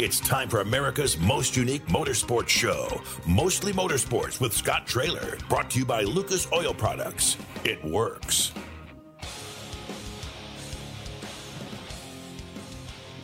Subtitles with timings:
[0.00, 5.80] It's time for America's most unique motorsports show, Mostly Motorsports with Scott Traylor, brought to
[5.80, 7.36] you by Lucas Oil Products.
[7.64, 8.52] It works.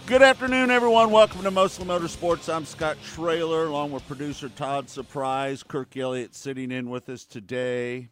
[0.06, 1.12] Good afternoon, everyone.
[1.12, 2.52] Welcome to Mostly Motorsports.
[2.52, 5.62] I'm Scott Traylor, along with producer Todd Surprise.
[5.62, 8.08] Kirk Elliott sitting in with us today.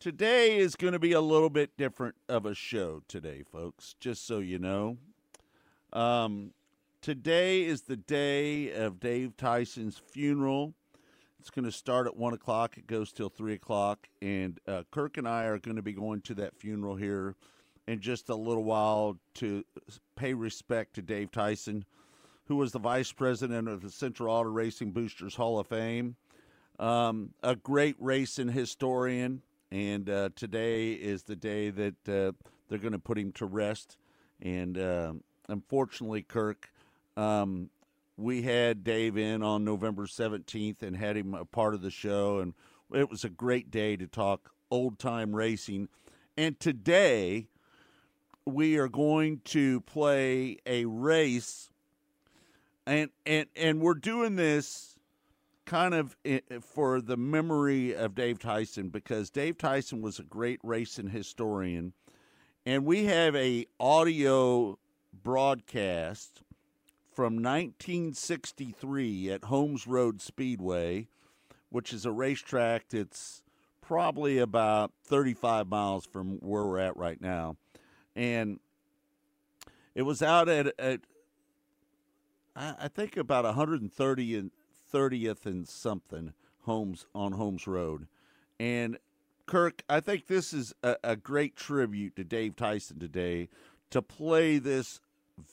[0.00, 4.26] Today is going to be a little bit different of a show today, folks, just
[4.26, 4.96] so you know.
[5.92, 6.50] Um,
[7.00, 10.74] today is the day of Dave Tyson's funeral.
[11.40, 12.76] It's going to start at 1 o'clock.
[12.76, 14.08] It goes till 3 o'clock.
[14.20, 17.36] And uh, Kirk and I are going to be going to that funeral here
[17.86, 19.64] in just a little while to
[20.16, 21.84] pay respect to Dave Tyson,
[22.46, 26.16] who was the vice president of the Central Auto Racing Boosters Hall of Fame.
[26.78, 29.42] Um, a great racing historian.
[29.70, 32.32] And uh, today is the day that uh,
[32.68, 33.98] they're going to put him to rest.
[34.40, 35.12] And uh,
[35.48, 36.70] unfortunately, Kirk,
[37.18, 37.70] um,
[38.16, 42.38] we had Dave in on November 17th and had him a part of the show.
[42.38, 42.54] And
[42.94, 45.88] it was a great day to talk old time racing.
[46.36, 47.48] And today,
[48.46, 51.70] we are going to play a race.
[52.86, 54.94] And, and, and we're doing this
[55.66, 56.16] kind of
[56.62, 61.92] for the memory of Dave Tyson because Dave Tyson was a great racing historian.
[62.64, 64.78] And we have a audio
[65.22, 66.42] broadcast
[67.18, 71.08] from 1963 at Holmes Road Speedway,
[71.68, 73.42] which is a racetrack that's
[73.80, 77.56] probably about 35 miles from where we're at right now.
[78.14, 78.60] And
[79.96, 81.00] it was out at, at
[82.54, 84.52] I think about 130 and
[84.94, 86.34] 30th and something
[86.66, 88.06] Holmes on Holmes Road.
[88.60, 88.96] And
[89.44, 93.48] Kirk, I think this is a, a great tribute to Dave Tyson today
[93.90, 95.00] to play this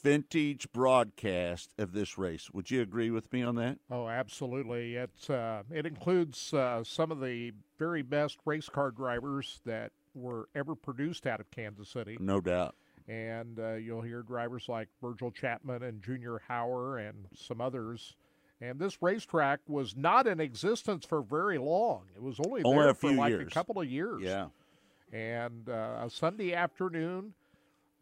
[0.03, 2.49] vintage broadcast of this race.
[2.51, 3.77] Would you agree with me on that?
[3.89, 4.95] Oh, absolutely.
[4.95, 10.47] It's uh, it includes uh, some of the very best race car drivers that were
[10.55, 12.17] ever produced out of Kansas City.
[12.19, 12.75] No doubt.
[13.07, 18.15] And uh, you'll hear drivers like Virgil Chapman and Junior Hauer and some others.
[18.61, 22.03] And this racetrack was not in existence for very long.
[22.15, 23.47] It was only, only there for like years.
[23.47, 24.21] a couple of years.
[24.21, 24.47] Yeah.
[25.13, 27.33] And uh, a Sunday afternoon,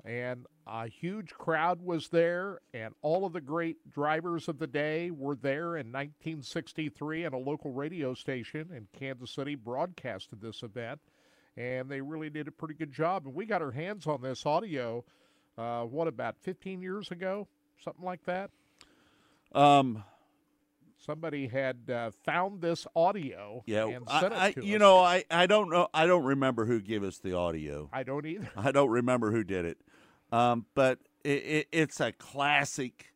[0.06, 5.12] and a huge crowd was there, and all of the great drivers of the day
[5.12, 11.00] were there in 1963, and a local radio station in Kansas City broadcasted this event,
[11.56, 13.26] and they really did a pretty good job.
[13.26, 15.06] And we got our hands on this audio,
[15.58, 17.48] uh, what about 15 years ago,
[17.82, 18.52] something like that.
[19.54, 20.04] Um,
[21.06, 24.80] somebody had uh, found this audio yeah, and sent I, it to you us.
[24.80, 25.88] know, I, I don't know.
[25.94, 27.90] I don't remember who gave us the audio.
[27.94, 28.50] I don't either.
[28.58, 29.78] I don't remember who did it.
[30.34, 33.14] Um, but it, it, it's a classic.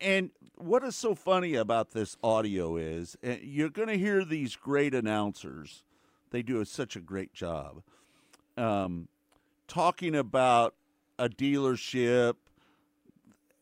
[0.00, 4.56] And what is so funny about this audio is uh, you're going to hear these
[4.56, 5.84] great announcers.
[6.30, 7.82] They do such a great job
[8.56, 9.06] um,
[9.68, 10.74] talking about
[11.20, 12.34] a dealership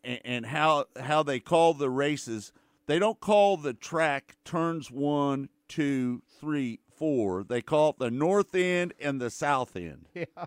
[0.02, 2.52] and, and how how they call the races.
[2.86, 7.44] They don't call the track turns one, two, three, four.
[7.44, 10.06] They call it the north end and the south end.
[10.14, 10.46] Yeah.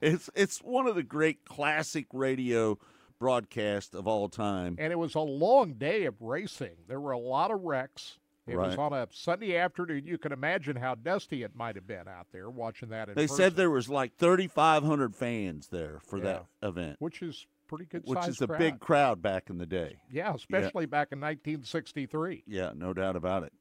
[0.00, 2.78] It's it's one of the great classic radio
[3.18, 4.76] broadcasts of all time.
[4.78, 6.76] And it was a long day of racing.
[6.88, 8.18] There were a lot of wrecks.
[8.46, 8.68] It Right.
[8.68, 10.06] was on a Sunday afternoon.
[10.06, 13.08] You can imagine how dusty it might have been out there watching that.
[13.10, 17.46] In They person, said there was like 3,500 fans there for that event, which is
[17.68, 18.02] pretty good.
[18.06, 18.58] which is a crowd.
[18.58, 20.00] big crowd back in the day.
[20.10, 22.44] Yeah, especially back in 1963.
[22.46, 23.52] Yeah, no doubt about it.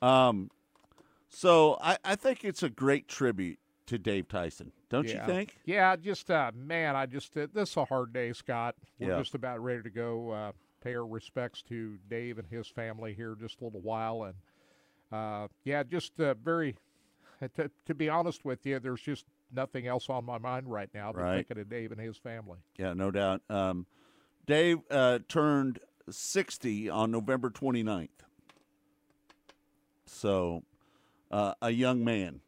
[0.00, 0.50] Um,
[1.28, 3.58] so I, I think it's a great tribute
[3.92, 5.20] to Dave Tyson, don't yeah.
[5.20, 5.58] you think?
[5.64, 8.74] Yeah, just uh, man, I just uh, this is a hard day, Scott.
[8.98, 9.18] We're Yeah.
[9.18, 13.36] just about ready to go uh, pay our respects to Dave and his family here
[13.38, 14.34] just a little while, and
[15.12, 16.76] uh, yeah, just uh, very.
[17.56, 21.12] To, to be honest with you, there's just nothing else on my mind right now
[21.12, 21.36] but Right.
[21.38, 22.58] thinking of Dave and his family.
[22.78, 23.42] Yeah, no doubt.
[23.50, 23.86] Um,
[24.46, 28.08] Dave uh, turned 60 on November 29th.
[30.06, 30.62] So,
[31.32, 32.42] uh, a young man,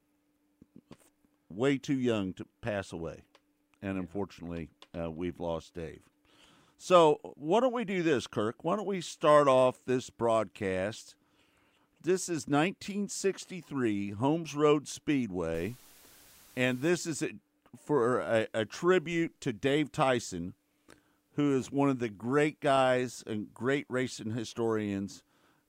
[1.57, 3.23] way too young to pass away.
[3.83, 4.69] And unfortunately,
[4.99, 6.01] uh, we've lost Dave.
[6.79, 8.57] So, why don't we do this, Kirk?
[8.63, 11.15] Why don't we start off this broadcast?
[12.03, 15.77] This is 1963 Holmes Road Speedway,
[16.57, 17.31] and this is a,
[17.79, 20.55] for a, a tribute to Dave Tyson,
[21.37, 25.23] who is one of the great guys and great racing historians.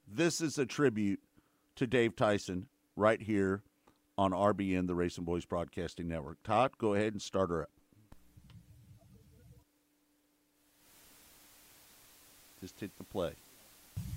[0.07, 1.21] This is a tribute
[1.75, 3.61] to Dave Tyson right here
[4.17, 6.37] on RBN, the Racing Boys Broadcasting Network.
[6.43, 7.69] Todd, go ahead and start her up.
[12.61, 13.33] Just hit the play.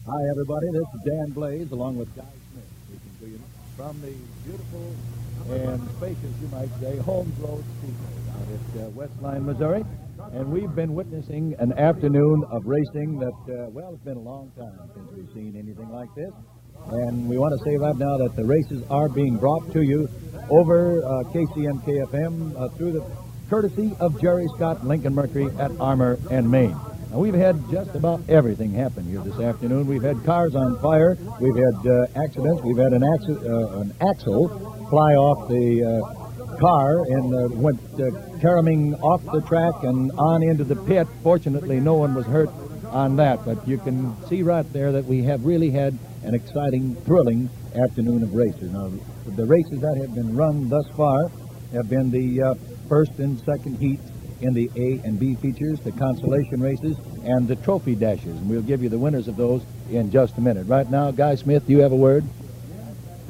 [0.07, 0.69] Hi, everybody.
[0.73, 2.23] This is Dan Blaze along with Guy
[2.53, 2.79] Smith
[3.79, 4.13] from the
[4.45, 4.93] beautiful
[5.51, 9.85] and spacious, you might say, Holmes Road Speedway out at uh, Westline, Missouri.
[10.33, 14.51] And we've been witnessing an afternoon of racing that, uh, well, it's been a long
[14.59, 16.33] time since we've seen anything like this.
[16.87, 20.09] And we want to say right now that the races are being brought to you
[20.51, 23.05] over uh, KCM KFM uh, through the
[23.51, 26.77] courtesy of Jerry Scott Lincoln Mercury at Armour and Main.
[27.11, 29.87] Now, we've had just about everything happen here this afternoon.
[29.87, 31.17] We've had cars on fire.
[31.41, 32.63] We've had uh, accidents.
[32.63, 34.49] We've had an, uh, an axle
[34.91, 40.43] fly off the uh, car and uh, went uh, caroming off the track and on
[40.43, 41.07] into the pit.
[41.23, 42.51] Fortunately, no one was hurt
[42.87, 46.95] on that, but you can see right there that we have really had an exciting,
[47.03, 48.71] thrilling afternoon of races.
[48.73, 48.91] Now,
[49.27, 51.29] the races that have been run thus far
[51.73, 52.55] have been the uh,
[52.89, 54.11] first and second heats
[54.41, 58.37] in the A and B features, the consolation races, and the trophy dashes.
[58.37, 60.67] And we'll give you the winners of those in just a minute.
[60.67, 62.25] Right now, Guy Smith, you have a word?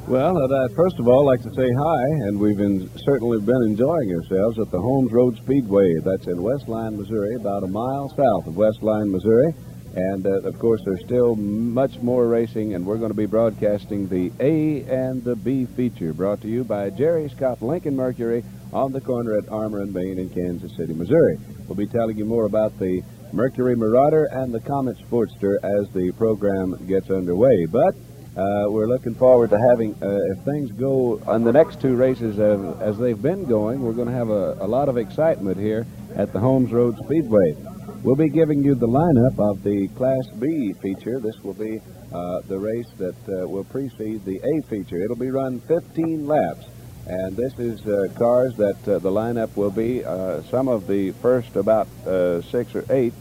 [0.07, 3.41] Well, I'd, uh, first of all, I'd like to say hi, and we've been, certainly
[3.41, 5.93] been enjoying ourselves at the Holmes Road Speedway.
[6.03, 9.53] That's in Westline, Missouri, about a mile south of Westline, Missouri.
[9.99, 14.07] And uh, of course, there's still much more racing, and we're going to be broadcasting
[14.07, 18.93] the A and the B feature, brought to you by Jerry Scott Lincoln Mercury on
[18.93, 21.37] the corner at Armour and Main in Kansas City, Missouri.
[21.67, 23.03] We'll be telling you more about the
[23.33, 27.67] Mercury Marauder and the Comet Sportster as the program gets underway.
[27.67, 27.97] But
[28.37, 32.39] uh, we're looking forward to having, uh, if things go on the next two races
[32.39, 35.85] as, as they've been going, we're going to have a, a, lot of excitement here
[36.15, 37.57] at the Holmes Road Speedway.
[38.03, 41.19] We'll be giving you the lineup of the Class B feature.
[41.19, 41.81] This will be
[42.13, 45.03] uh, the race that uh, will precede the A feature.
[45.03, 46.67] It'll be run 15 laps.
[47.07, 50.03] And this is uh, cars that uh, the lineup will be.
[50.49, 51.89] some of the first about
[52.45, 53.15] six or eight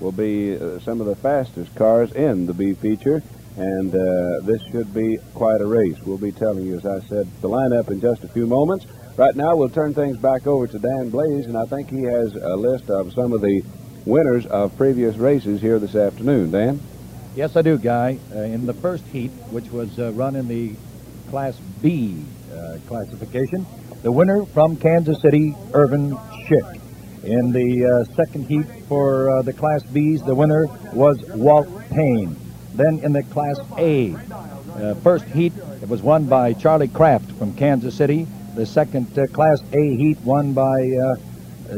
[0.00, 3.22] will be some of the fastest cars in the B feature
[3.56, 5.98] and uh, this should be quite a race.
[6.04, 8.86] We'll be telling you, as I said, the lineup in just a few moments.
[9.16, 12.34] Right now, we'll turn things back over to Dan Blaze, and I think he has
[12.34, 13.62] a list of some of the
[14.04, 16.50] winners of previous races here this afternoon.
[16.50, 16.80] Dan?
[17.34, 18.18] Yes, I do, Guy.
[18.34, 20.74] Uh, in the first heat, which was uh, run in the
[21.30, 23.64] Class B uh, classification,
[24.02, 26.80] the winner from Kansas City, Irvin Schick.
[27.24, 32.36] In the uh, second heat for uh, the Class Bs, the winner was Walt Payne.
[32.74, 37.54] Then in the Class A, uh, first heat, it was won by Charlie Kraft from
[37.54, 38.26] Kansas City.
[38.56, 41.16] The second Class A heat won by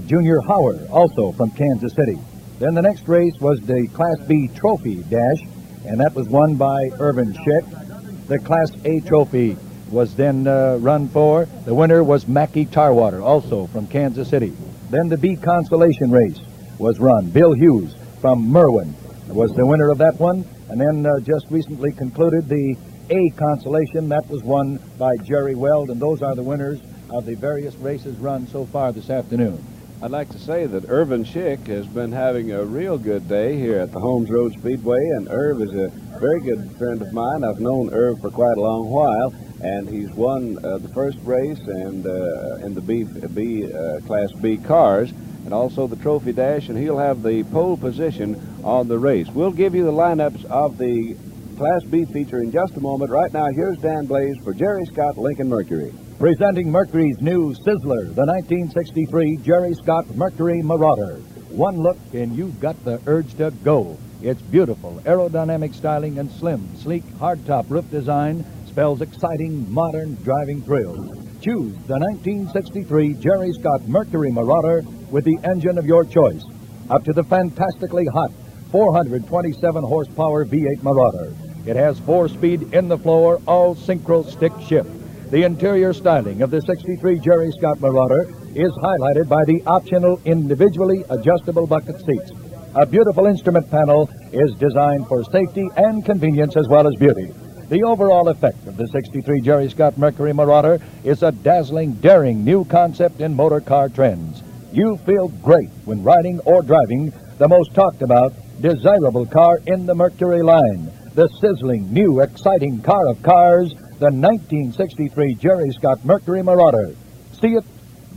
[0.00, 2.18] Junior Howard, also from Kansas City.
[2.58, 5.40] Then the next race was the Class B Trophy Dash,
[5.86, 8.26] and that was won by Irvin Schick.
[8.26, 9.56] The Class A Trophy
[9.90, 11.46] was then uh, run for.
[11.64, 14.52] The winner was Mackie Tarwater, also from Kansas City.
[14.90, 16.40] Then the B Consolation Race
[16.78, 17.30] was run.
[17.30, 18.94] Bill Hughes from Merwin
[19.28, 20.44] was the winner of that one.
[20.70, 22.76] And then uh, just recently concluded the
[23.10, 24.08] A consolation.
[24.08, 26.80] That was won by Jerry Weld, and those are the winners
[27.10, 29.62] of the various races run so far this afternoon.
[30.02, 33.78] I'd like to say that Irvin Schick has been having a real good day here
[33.78, 35.88] at the Holmes Road Speedway, and Irv is a
[36.18, 37.42] very good friend of mine.
[37.42, 41.60] I've known Irv for quite a long while, and he's won uh, the first race
[41.60, 45.10] and uh, in the B, B uh, Class B cars
[45.44, 49.28] and also the Trophy Dash, and he'll have the pole position on the race.
[49.28, 51.16] We'll give you the lineups of the
[51.56, 53.10] Class B feature in just a moment.
[53.10, 55.92] Right now, here's Dan Blaze for Jerry Scott Lincoln Mercury.
[56.24, 61.16] Presenting Mercury's new Sizzler, the 1963 Jerry Scott Mercury Marauder.
[61.50, 63.98] One look and you've got the urge to go.
[64.22, 71.10] It's beautiful, aerodynamic styling and slim, sleek, hardtop roof design spells exciting, modern driving thrills.
[71.42, 76.42] Choose the 1963 Jerry Scott Mercury Marauder with the engine of your choice.
[76.88, 78.32] Up to the fantastically hot
[78.70, 81.34] 427 horsepower V8 Marauder.
[81.66, 85.03] It has four-speed in-the-floor, all synchro stick shift.
[85.30, 91.02] The interior styling of the 63 Jerry Scott Marauder is highlighted by the optional individually
[91.10, 92.30] adjustable bucket seats.
[92.74, 97.32] A beautiful instrument panel is designed for safety and convenience as well as beauty.
[97.68, 102.64] The overall effect of the 63 Jerry Scott Mercury Marauder is a dazzling, daring new
[102.66, 104.42] concept in motor car trends.
[104.72, 109.94] You feel great when riding or driving the most talked about, desirable car in the
[109.94, 110.92] Mercury line.
[111.14, 116.94] The sizzling, new, exciting car of cars, the 1963 Jerry Scott Mercury Marauder.
[117.40, 117.64] See it,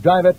[0.02, 0.36] drive it,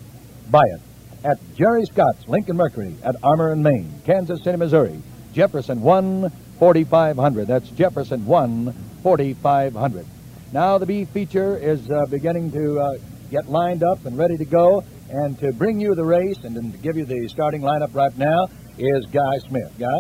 [0.52, 0.82] buy it.
[1.24, 5.02] At Jerry Scott's Lincoln Mercury at Armour and Main, Kansas City, Missouri.
[5.34, 6.30] Jefferson 1
[6.60, 7.48] 4500.
[7.48, 10.06] That's Jefferson 1 4500.
[10.52, 12.98] Now the B feature is uh, beginning to uh,
[13.32, 14.84] get lined up and ready to go.
[15.10, 18.48] And to bring you the race and to give you the starting lineup right now
[18.78, 19.74] is Guy Smith.
[19.80, 20.00] Guy?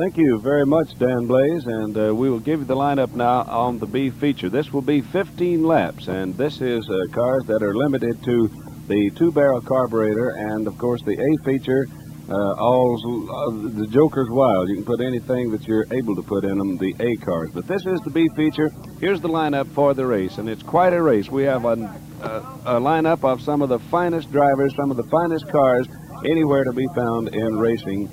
[0.00, 3.42] Thank you very much, Dan Blaze, and uh, we will give you the lineup now
[3.42, 4.48] on the B feature.
[4.48, 8.48] This will be 15 laps, and this is uh, cars that are limited to
[8.88, 11.86] the two-barrel carburetor, and of course the A feature,
[12.30, 14.70] uh, all uh, the Joker's Wild.
[14.70, 17.50] You can put anything that you're able to put in them, the A cars.
[17.52, 18.70] But this is the B feature.
[19.00, 21.28] Here's the lineup for the race, and it's quite a race.
[21.28, 21.74] We have a,
[22.22, 25.86] a, a lineup of some of the finest drivers, some of the finest cars
[26.24, 28.08] anywhere to be found in racing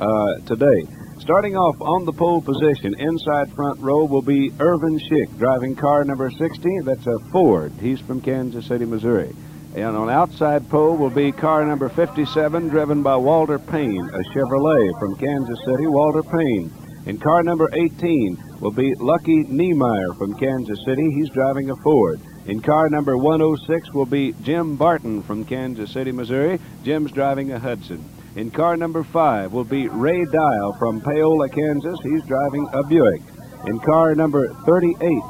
[0.00, 0.84] uh, today.
[1.28, 6.02] Starting off on the pole position, inside front row will be Irvin Schick, driving car
[6.02, 6.84] number 16.
[6.86, 7.70] That's a Ford.
[7.82, 9.36] He's from Kansas City, Missouri.
[9.76, 14.98] And on outside pole will be car number 57, driven by Walter Payne, a Chevrolet
[14.98, 16.72] from Kansas City, Walter Payne.
[17.04, 21.10] And car number 18 will be Lucky Niemeyer from Kansas City.
[21.10, 22.22] He's driving a Ford.
[22.46, 26.58] In car number 106 will be Jim Barton from Kansas City, Missouri.
[26.84, 28.02] Jim's driving a Hudson.
[28.36, 31.98] In car number 5 will be Ray Dial from Paola, Kansas.
[32.02, 33.22] He's driving a Buick.
[33.66, 35.22] In car number 38,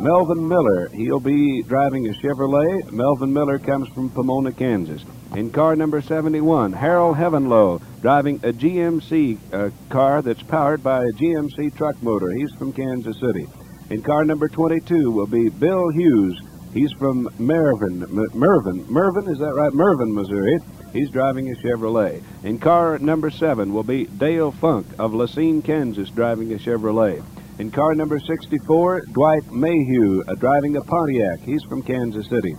[0.00, 0.88] Melvin Miller.
[0.88, 2.90] He'll be driving a Chevrolet.
[2.92, 5.04] Melvin Miller comes from Pomona, Kansas.
[5.34, 11.12] In car number 71, Harold Heavenlow, driving a GMC uh, car that's powered by a
[11.12, 12.30] GMC truck motor.
[12.30, 13.46] He's from Kansas City.
[13.90, 16.38] In car number 22 will be Bill Hughes.
[16.72, 18.02] He's from Mervin.
[18.02, 18.86] M- Mervin.
[18.88, 19.72] Mervyn, is that right?
[19.72, 20.58] Mervin, Missouri.
[20.92, 22.22] He's driving a Chevrolet.
[22.44, 27.22] In car number seven will be Dale Funk of La Cygne, Kansas, driving a Chevrolet.
[27.58, 31.40] In car number 64, Dwight Mayhew, uh, driving a Pontiac.
[31.40, 32.54] He's from Kansas City.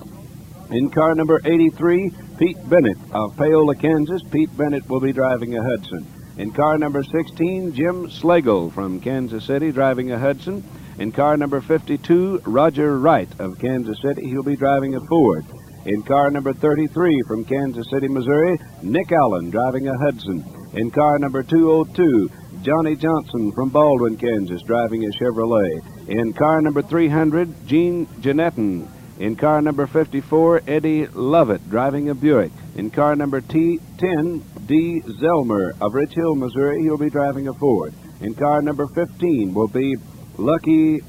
[0.70, 4.24] In car number 83, Pete Bennett of Paola, Kansas.
[4.32, 6.06] Pete Bennett will be driving a Hudson.
[6.38, 10.64] In car number 16, Jim Slagle from Kansas City, driving a Hudson.
[10.98, 14.28] In car number 52, Roger Wright of Kansas City.
[14.28, 15.46] He'll be driving a Ford.
[15.86, 20.44] In car number 33 from Kansas City, Missouri, Nick Allen driving a Hudson.
[20.74, 22.30] In car number 202,
[22.62, 26.08] Johnny Johnson from Baldwin, Kansas, driving a Chevrolet.
[26.08, 28.88] In car number 300, Gene Janetton.
[29.20, 32.52] In car number 54, Eddie Lovett, driving a Buick.
[32.76, 35.02] In car number T10, D.
[35.22, 36.82] Zelmer of Rich Hill, Missouri.
[36.82, 37.94] He'll be driving a Ford.
[38.22, 39.98] In car number 15 will be
[40.38, 41.02] Lucky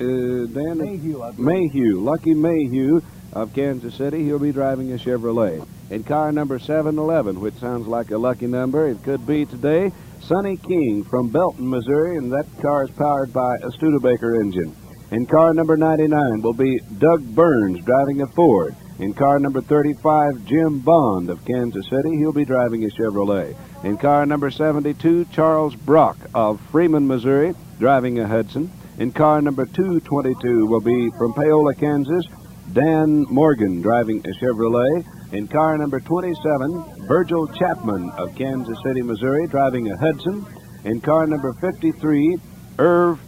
[0.00, 3.02] Uh, Dan Mayhew, Mayhew, Lucky Mayhew
[3.34, 4.24] of Kansas City.
[4.24, 5.66] He'll be driving a Chevrolet.
[5.90, 9.92] In car number 711, which sounds like a lucky number, it could be today,
[10.22, 14.74] Sonny King from Belton, Missouri, and that car is powered by a Studebaker engine.
[15.10, 18.74] In car number 99 will be Doug Burns driving a Ford.
[19.00, 22.16] In car number 35, Jim Bond of Kansas City.
[22.16, 23.54] He'll be driving a Chevrolet.
[23.84, 28.70] In car number 72, Charles Brock of Freeman, Missouri, driving a Hudson.
[29.00, 32.22] In car number 222 will be from Paola, Kansas,
[32.74, 35.06] Dan Morgan driving a Chevrolet.
[35.32, 40.44] In car number 27, Virgil Chapman of Kansas City, Missouri, driving a Hudson.
[40.84, 42.36] In car number 53,
[42.78, 43.18] Irv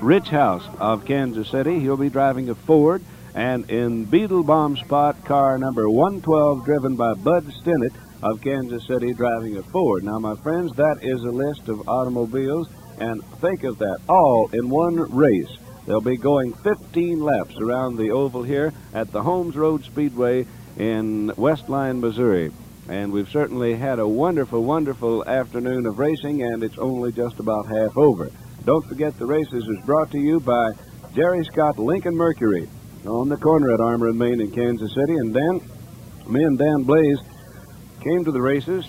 [0.00, 1.80] Rich House of Kansas City.
[1.80, 3.02] He'll be driving a Ford.
[3.34, 7.92] And in Beetle Bomb Spot, car number 112, driven by Bud Stinnett
[8.22, 10.02] of Kansas City, driving a Ford.
[10.02, 12.68] Now, my friends, that is a list of automobiles.
[13.00, 15.56] And think of that, all in one race.
[15.86, 21.28] They'll be going 15 laps around the oval here at the Holmes Road Speedway in
[21.36, 22.52] Westline, Missouri.
[22.88, 27.66] And we've certainly had a wonderful, wonderful afternoon of racing, and it's only just about
[27.66, 28.30] half over.
[28.64, 30.72] Don't forget the races is brought to you by
[31.14, 32.68] Jerry Scott Lincoln Mercury
[33.06, 35.16] on the corner at Armour and Main in Kansas City.
[35.16, 35.60] And Dan,
[36.28, 37.18] me and Dan Blaze
[38.02, 38.84] came to the races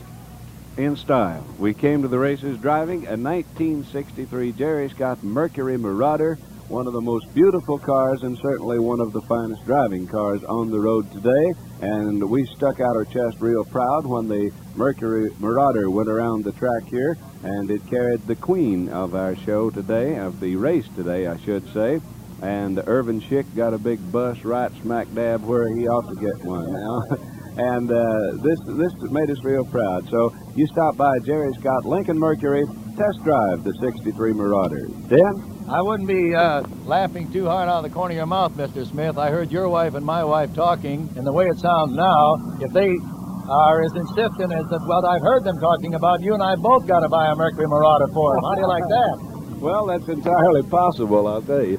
[0.79, 1.45] in style.
[1.57, 6.35] We came to the races driving a 1963 Jerry Scott Mercury Marauder,
[6.69, 10.71] one of the most beautiful cars and certainly one of the finest driving cars on
[10.71, 11.53] the road today.
[11.81, 16.53] And we stuck out our chest real proud when the Mercury Marauder went around the
[16.53, 21.27] track here, and it carried the queen of our show today, of the race today,
[21.27, 21.99] I should say.
[22.41, 26.45] And Irvin Schick got a big buss right smack dab where he ought to get
[26.45, 27.01] one now.
[27.59, 30.09] and uh, this this made us real proud.
[30.09, 32.63] So you stop by Jerry Scott Lincoln Mercury,
[32.95, 34.87] test drive the 63 Marauder.
[35.09, 35.67] Dan?
[35.69, 38.87] I wouldn't be uh, laughing too hard out of the corner of your mouth, Mr.
[38.87, 39.17] Smith.
[39.17, 42.71] I heard your wife and my wife talking, and the way it sounds now, if
[42.71, 42.89] they
[43.49, 46.87] are as insistent as that, well, I've heard them talking about, you and I both
[46.87, 48.43] got to buy a Mercury Marauder for them.
[48.45, 49.25] How do you like that?
[49.59, 51.77] Well, that's entirely possible, I'll tell you.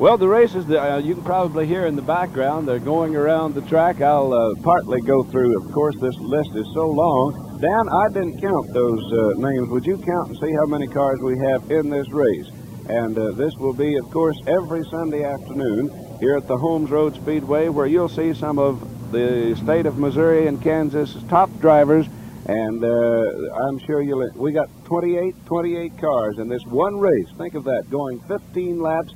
[0.00, 3.60] Well, the races uh, you can probably hear in the background, they're going around the
[3.60, 4.00] track.
[4.00, 5.62] I'll uh, partly go through.
[5.62, 7.58] Of course, this list is so long.
[7.60, 9.68] Dan, I didn't count those uh, names.
[9.68, 12.48] Would you count and see how many cars we have in this race?
[12.88, 17.14] And uh, this will be, of course, every Sunday afternoon here at the Holmes Road
[17.14, 22.06] Speedway, where you'll see some of the state of Missouri and Kansas top drivers
[22.46, 24.26] And uh, I'm sure you'll.
[24.34, 27.28] We got 28, 28 cars in this one race.
[27.36, 29.12] Think of that, going 15 laps.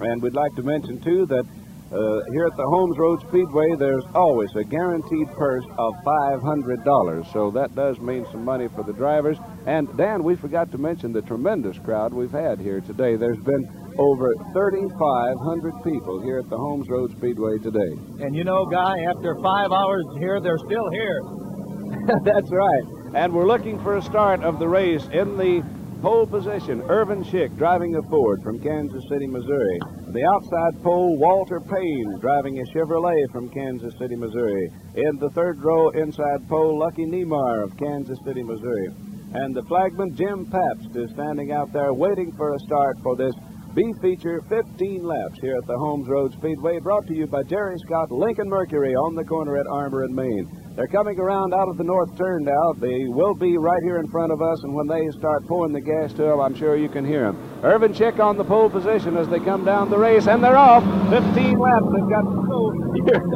[0.00, 1.44] And we'd like to mention too that
[1.90, 7.32] uh, here at the Holmes Road Speedway, there's always a guaranteed purse of $500.
[7.32, 9.38] So that does mean some money for the drivers.
[9.66, 13.16] And Dan, we forgot to mention the tremendous crowd we've had here today.
[13.16, 13.64] There's been
[13.96, 17.92] over 3,500 people here at the Holmes Road Speedway today.
[18.20, 21.20] And you know, Guy, after five hours here, they're still here.
[22.24, 22.82] That's right.
[23.14, 25.64] And we're looking for a start of the race in the
[26.00, 26.82] pole position.
[26.82, 29.78] Irvin Schick driving a Ford from Kansas City, Missouri.
[30.12, 34.70] The outside pole, Walter Payne driving a Chevrolet from Kansas City, Missouri.
[34.94, 38.88] In the third row, inside pole, Lucky Niemeyer of Kansas City, Missouri.
[39.34, 43.34] And the flagman, Jim Pabst, is standing out there waiting for a start for this
[43.74, 47.76] B feature 15 laps here at the Holmes Road Speedway, brought to you by Jerry
[47.78, 50.57] Scott Lincoln Mercury on the corner at Armour and Main.
[50.78, 52.72] They're coming around out of the north turn now.
[52.78, 55.80] They will be right here in front of us, and when they start pouring the
[55.80, 57.34] gas to them, I'm sure you can hear them.
[57.64, 60.84] Irvin Schick on the pole position as they come down the race, and they're off.
[61.10, 61.82] 15 laps.
[61.90, 63.26] They've got to go here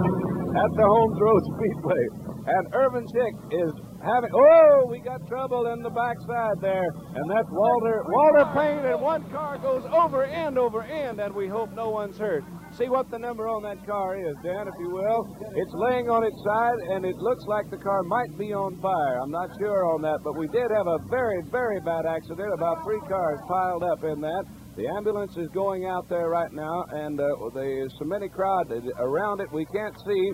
[0.54, 2.06] at the Holmes Road Speedway.
[2.46, 4.30] And Irvin Schick is having.
[4.34, 8.84] Oh, we got trouble in the backside there, and that's Walter Walter Payne.
[8.84, 12.44] And one car goes over end over end, and we hope no one's hurt.
[12.78, 15.28] See what the number on that car is, Dan, if you will.
[15.56, 19.20] It's laying on its side, and it looks like the car might be on fire.
[19.20, 22.48] I'm not sure on that, but we did have a very, very bad accident.
[22.54, 24.44] About three cars piled up in that.
[24.76, 29.40] The ambulance is going out there right now, and uh, there's so many crowd around
[29.40, 30.32] it we can't see.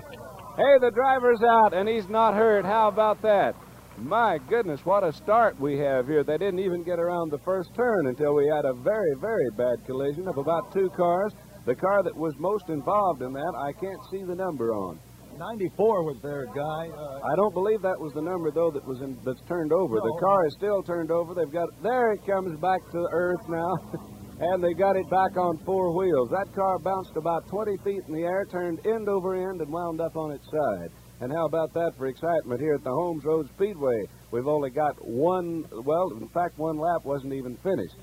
[0.59, 2.65] Hey, the driver's out, and he's not hurt.
[2.65, 3.55] How about that?
[3.97, 6.25] My goodness, what a start we have here.
[6.25, 9.87] They didn't even get around the first turn until we had a very, very bad
[9.87, 11.33] collision of about two cars.
[11.65, 14.99] The car that was most involved in that, I can't see the number on.
[15.39, 16.89] 94 was their guy.
[16.91, 19.95] Uh, I don't believe that was the number though that was in, that's turned over.
[19.95, 20.03] No.
[20.03, 21.35] The car is still turned over.
[21.35, 23.79] They've got there it comes back to earth now,
[24.41, 26.31] and they got it back on four wheels.
[26.31, 30.01] That car bounced about 20 feet in the air, turned end over end, and wound
[30.01, 30.91] up on its side.
[31.21, 34.05] And how about that for excitement here at the Holmes Road Speedway?
[34.31, 35.65] We've only got one.
[35.85, 37.97] Well, in fact, one lap wasn't even finished.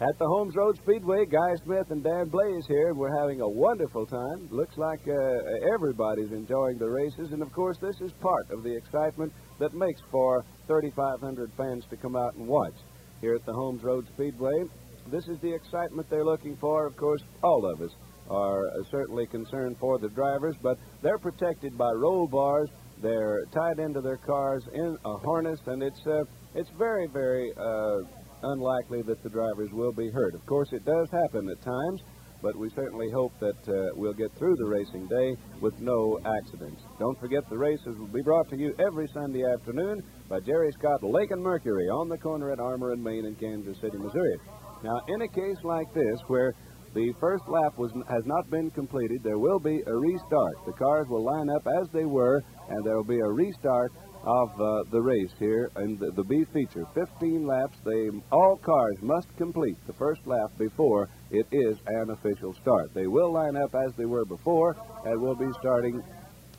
[0.00, 4.06] At the Holmes Road Speedway, Guy Smith and Dan Blaze here, we're having a wonderful
[4.06, 4.48] time.
[4.50, 8.74] Looks like uh, everybody's enjoying the races, and of course, this is part of the
[8.74, 12.76] excitement that makes for 3,500 fans to come out and watch
[13.20, 14.68] here at the Holmes Road Speedway.
[15.10, 16.86] This is the excitement they're looking for.
[16.86, 17.90] Of course, all of us
[18.28, 22.68] are uh, certainly concerned for the drivers, but they're protected by roll bars.
[23.00, 27.98] They're tied into their cars in a harness, and it's uh, it's very, very uh,
[28.42, 30.34] unlikely that the drivers will be hurt.
[30.34, 32.02] Of course, it does happen at times,
[32.42, 36.82] but we certainly hope that uh, we'll get through the racing day with no accidents.
[36.98, 41.02] Don't forget the races will be brought to you every Sunday afternoon by Jerry Scott
[41.02, 44.38] Lincoln Mercury on the corner at Armour and Main in Kansas City, Missouri.
[44.82, 46.54] Now, in a case like this where
[46.94, 50.54] the first lap was, has not been completed, there will be a restart.
[50.66, 53.92] The cars will line up as they were, and there will be a restart
[54.24, 56.84] of uh, the race here in the, the B feature.
[56.94, 57.76] 15 laps.
[57.84, 62.92] They all cars must complete the first lap before it is an official start.
[62.94, 66.02] They will line up as they were before, and we'll be starting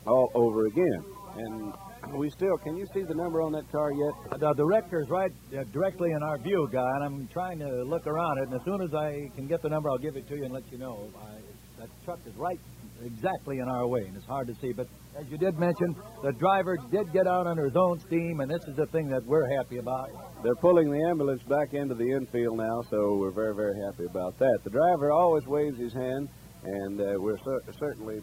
[0.06, 1.04] all over again.
[1.36, 1.74] And
[2.16, 4.40] we still, can you see the number on that car yet?
[4.40, 8.38] The director's right uh, directly in our view, guy, and I'm trying to look around
[8.38, 8.48] it.
[8.48, 10.52] And as soon as I can get the number, I'll give it to you and
[10.52, 11.10] let you know.
[11.20, 11.36] I,
[11.80, 12.58] that truck is right
[13.02, 14.72] exactly in our way, and it's hard to see.
[14.72, 14.86] But
[15.18, 18.62] as you did mention, the driver did get out under his own steam, and this
[18.68, 20.10] is the thing that we're happy about.
[20.42, 24.38] They're pulling the ambulance back into the infield now, so we're very, very happy about
[24.38, 24.58] that.
[24.64, 26.28] The driver always waves his hand,
[26.64, 28.20] and uh, we're cer- certainly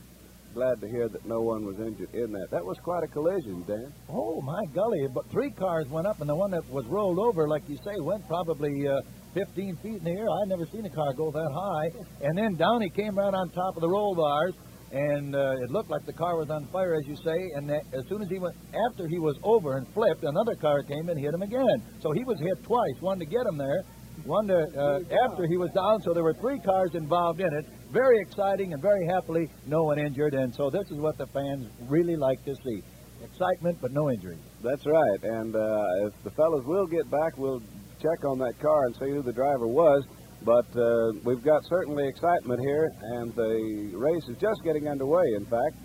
[0.58, 2.48] glad to hear that no one was injured in that.
[2.50, 3.93] That was quite a collision, Dan.
[4.10, 5.06] Oh, my golly.
[5.13, 7.93] But three cars went up, and the one that was rolled over, like you say,
[8.02, 9.02] went probably uh,
[9.36, 10.26] 15 feet in the air.
[10.26, 12.26] I'd never seen a car go that high.
[12.26, 14.56] And then down he came right on top of the roll bars
[14.91, 17.38] and uh, it looked like the car was on fire, as you say.
[17.56, 18.56] And that, as soon as he went,
[18.89, 21.84] after he was over and flipped, another car came and hit him again.
[22.00, 22.98] So he was hit twice.
[23.02, 23.84] One to get him there,
[24.26, 26.02] one to uh, after he was down.
[26.02, 27.65] So there were three cars involved in it.
[27.91, 30.34] Very exciting and very happily, no one injured.
[30.34, 32.82] And so this is what the fans really like to see:
[33.23, 34.39] excitement, but no injuries.
[34.62, 35.23] That's right.
[35.23, 37.62] And uh, if the fellows will get back, we'll
[38.02, 40.04] check on that car and see who the driver was.
[40.43, 45.23] But uh, we've got certainly excitement here, and the race is just getting underway.
[45.36, 45.76] In fact,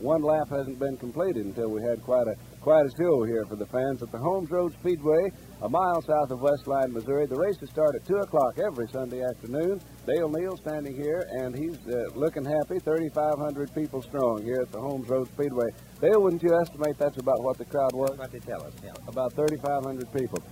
[0.00, 3.56] one lap hasn't been completed until we had quite a quite a show here for
[3.56, 5.30] the fans at the Holmes Road Speedway,
[5.62, 7.26] a mile south of Westline, Missouri.
[7.26, 9.80] The races start at 2 o'clock every Sunday afternoon.
[10.06, 12.78] Dale Neal standing here, and he's uh, looking happy.
[12.78, 15.68] 3,500 people strong here at the Holmes Road Speedway.
[16.00, 18.16] Dale, wouldn't you estimate that's about what the crowd was?
[18.16, 18.92] What they tell us, yeah.
[19.06, 20.42] About 3,500 people.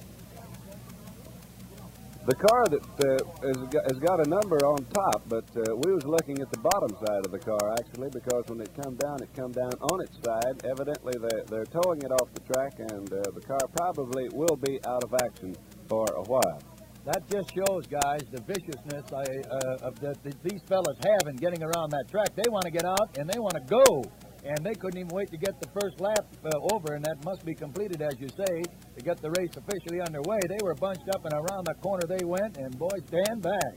[2.26, 5.94] The car that uh, has, got, has got a number on top, but uh, we
[5.94, 9.22] was looking at the bottom side of the car actually because when it come down,
[9.22, 10.60] it come down on its side.
[10.62, 14.78] Evidently, they're, they're towing it off the track, and uh, the car probably will be
[14.84, 15.56] out of action
[15.88, 16.60] for a while.
[17.08, 21.36] That just shows, guys, the viciousness I, uh, of that that these fellas have in
[21.40, 22.36] getting around that track.
[22.36, 24.04] They want to get out and they want to go,
[24.44, 27.48] and they couldn't even wait to get the first lap uh, over, and that must
[27.48, 30.36] be completed, as you say, to get the race officially underway.
[30.52, 33.72] They were bunched up and around the corner they went, and boy, stand back.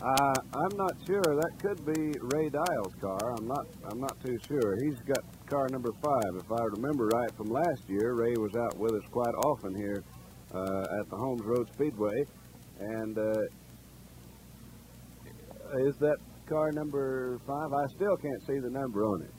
[0.00, 0.32] Uh,
[0.64, 1.20] I'm not sure.
[1.20, 3.20] That could be Ray Dial's car.
[3.36, 3.68] I'm not.
[3.92, 4.80] I'm not too sure.
[4.80, 6.40] He's got car number five.
[6.40, 10.00] If I remember right from last year, Ray was out with us quite often here
[10.54, 12.24] at the Holmes Road Speedway,
[12.80, 13.40] and uh,
[15.86, 16.16] is that
[16.48, 17.72] car number five?
[17.72, 19.30] I still can't see the number on it.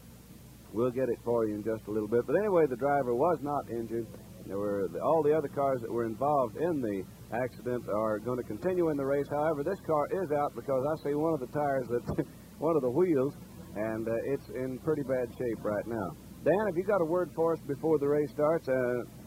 [0.73, 2.21] We'll get it for you in just a little bit.
[2.25, 4.07] But anyway, the driver was not injured.
[4.47, 7.03] There were all the other cars that were involved in the
[7.35, 9.27] accident are going to continue in the race.
[9.29, 12.25] However, this car is out because I see one of the tires that
[12.59, 13.35] one of the wheels,
[13.75, 16.15] and uh, it's in pretty bad shape right now.
[16.43, 18.73] Dan, have you got a word for us before the race starts uh,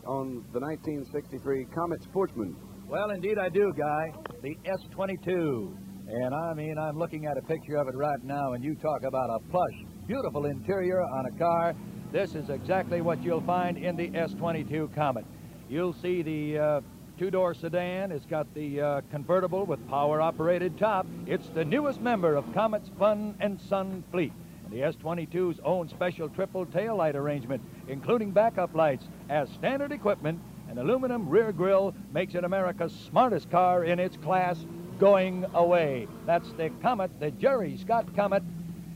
[0.06, 2.56] on the 1963 Comet Sportsman?
[2.86, 4.12] Well, indeed I do, Guy.
[4.42, 5.76] The S-22.
[6.06, 9.02] And I mean, I'm looking at a picture of it right now, and you talk
[9.04, 9.72] about a plush,
[10.06, 11.74] beautiful interior on a car.
[12.12, 15.24] This is exactly what you'll find in the S-22 Comet.
[15.68, 16.80] You'll see the uh,
[17.18, 18.12] two-door sedan.
[18.12, 21.06] It's got the uh, convertible with power-operated top.
[21.26, 24.32] It's the newest member of Comet's Fun and Sun fleet.
[24.74, 30.40] The S-22's own special triple tail light arrangement, including backup lights, as standard equipment.
[30.68, 34.58] An aluminum rear grille makes it America's smartest car in its class
[34.98, 36.08] going away.
[36.26, 38.42] That's the Comet, the Jerry Scott Comet,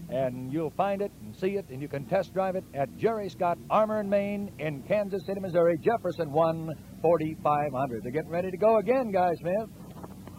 [0.08, 3.28] and you'll find it and see it, and you can test drive it at Jerry
[3.28, 8.02] Scott Armour and Main in Kansas City, Missouri, Jefferson 1 4500.
[8.02, 9.68] They're getting ready to go again, guys, Smith.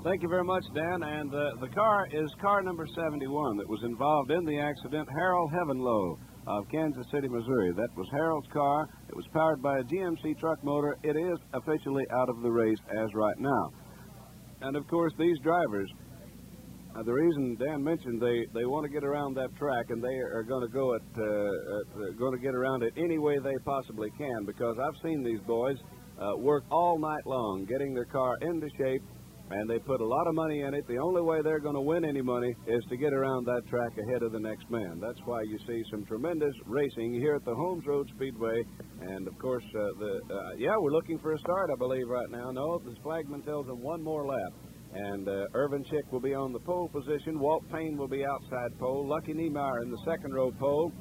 [0.01, 1.03] Thank you very much, Dan.
[1.03, 5.51] And uh, the car is car number 71 that was involved in the accident, Harold
[5.51, 7.73] Heavenlow of Kansas City, Missouri.
[7.73, 8.88] That was Harold's car.
[9.09, 10.95] It was powered by a GMC truck motor.
[11.03, 13.71] It is officially out of the race as right now.
[14.62, 15.91] And of course, these drivers,
[16.95, 20.15] uh, the reason Dan mentioned they, they want to get around that track and they
[20.31, 23.38] are going to go at, uh, at uh, going to get around it any way
[23.38, 25.75] they possibly can because I've seen these boys
[26.21, 29.03] uh, work all night long getting their car into shape
[29.51, 30.85] and they put a lot of money in it.
[30.88, 33.91] The only way they're going to win any money is to get around that track
[33.97, 34.99] ahead of the next man.
[35.01, 38.62] That's why you see some tremendous racing here at the Holmes Road Speedway.
[39.01, 42.29] And of course, uh, the uh, yeah, we're looking for a start, I believe, right
[42.29, 42.51] now.
[42.51, 44.53] No, the flagman tells them one more lap.
[44.93, 47.39] And uh, Irvin Schick will be on the pole position.
[47.39, 49.07] Walt Payne will be outside pole.
[49.07, 50.91] Lucky Niemeyer in the second row pole.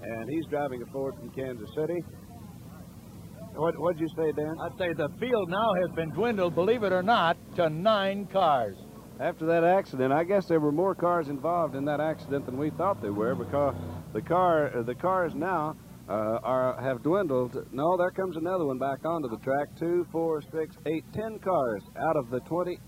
[0.00, 1.98] And he's driving a Ford from Kansas City.
[3.58, 4.54] What, what'd you say, Dan?
[4.62, 8.76] I'd say the field now has been dwindled, believe it or not, to nine cars.
[9.18, 12.70] After that accident, I guess there were more cars involved in that accident than we
[12.70, 13.74] thought there were because
[14.12, 15.74] the car, the cars now
[16.08, 17.66] uh, are have dwindled.
[17.72, 19.66] No, there comes another one back onto the track.
[19.76, 22.78] Two, four, six, eight, ten cars out of the 28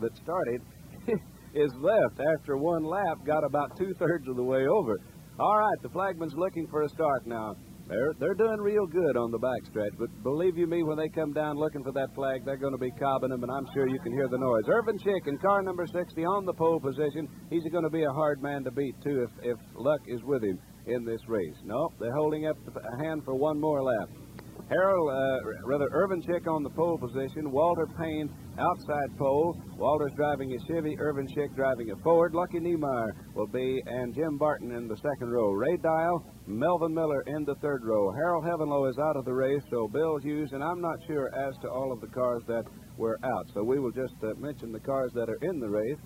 [0.00, 0.60] that started
[1.54, 3.18] is left after one lap.
[3.24, 4.98] Got about two thirds of the way over.
[5.38, 7.54] All right, the flagman's looking for a start now.
[7.88, 11.32] They're, they're doing real good on the backstretch, but believe you me, when they come
[11.32, 13.98] down looking for that flag, they're going to be cobbing them, and I'm sure you
[14.00, 14.64] can hear the noise.
[14.68, 17.26] Irvin Schick in car number 60 on the pole position.
[17.48, 20.44] He's going to be a hard man to beat, too, if, if luck is with
[20.44, 21.56] him in this race.
[21.64, 24.08] No, they're holding up a hand for one more lap.
[24.68, 27.50] Harold, uh, rather, Irvin Schick on the pole position.
[27.50, 28.28] Walter Payne
[28.58, 29.58] outside pole.
[29.78, 30.94] Walter's driving a Chevy.
[30.98, 32.34] Irvin Schick driving a Ford.
[32.34, 35.52] Lucky Niemeyer will be, and Jim Barton in the second row.
[35.52, 38.12] Ray Dial, Melvin Miller in the third row.
[38.12, 41.56] Harold Heavenlow is out of the race, so Bill Hughes, and I'm not sure as
[41.62, 42.64] to all of the cars that
[42.98, 43.46] were out.
[43.54, 46.00] So we will just uh, mention the cars that are in the race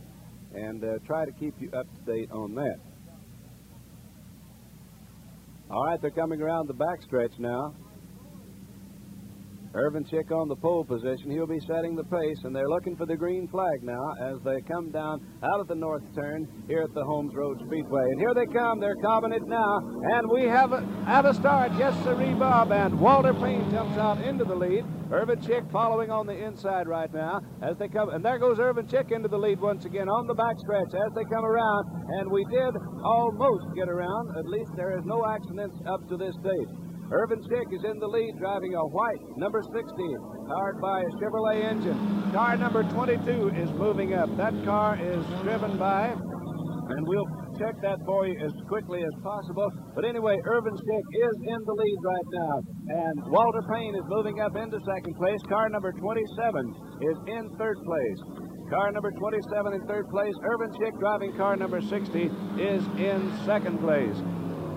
[0.55, 2.77] and uh, try to keep you up to date on that.
[5.69, 7.75] All right, they're coming around the backstretch now.
[9.75, 11.31] Irvin Schick on the pole position.
[11.31, 14.61] He'll be setting the pace, and they're looking for the green flag now as they
[14.63, 18.05] come down out of the north turn here at the Holmes Road Speedway.
[18.11, 18.81] And here they come.
[18.81, 19.79] They're cobbing it now,
[20.13, 21.73] and we have a, have a start.
[21.79, 22.71] Yes, sirree, Bob.
[22.71, 24.85] And Walter Payne jumps out into the lead.
[25.11, 28.11] Irvin Schick following on the inside right now as they come.
[28.11, 31.25] And there goes Irvin Schick into the lead once again on the backstretch as they
[31.25, 31.85] come around.
[32.21, 34.37] And we did almost get around.
[34.39, 36.82] At least there is no accidents up to this date.
[37.11, 39.83] Irvin Schick is in the lead, driving a white number 60,
[40.49, 42.33] powered by a Chevrolet engine.
[42.33, 44.35] Car number 22 is moving up.
[44.37, 49.69] That car is driven by, and we'll check that for you as quickly as possible.
[49.95, 52.55] But anyway, Irvin Schick is in the lead right now.
[52.89, 55.41] And Walter Payne is moving up into second place.
[55.49, 58.21] Car number 27 is in third place.
[58.71, 60.35] Car number 27 in third place.
[60.43, 64.17] Irvin Schick driving car number 60 is in second place.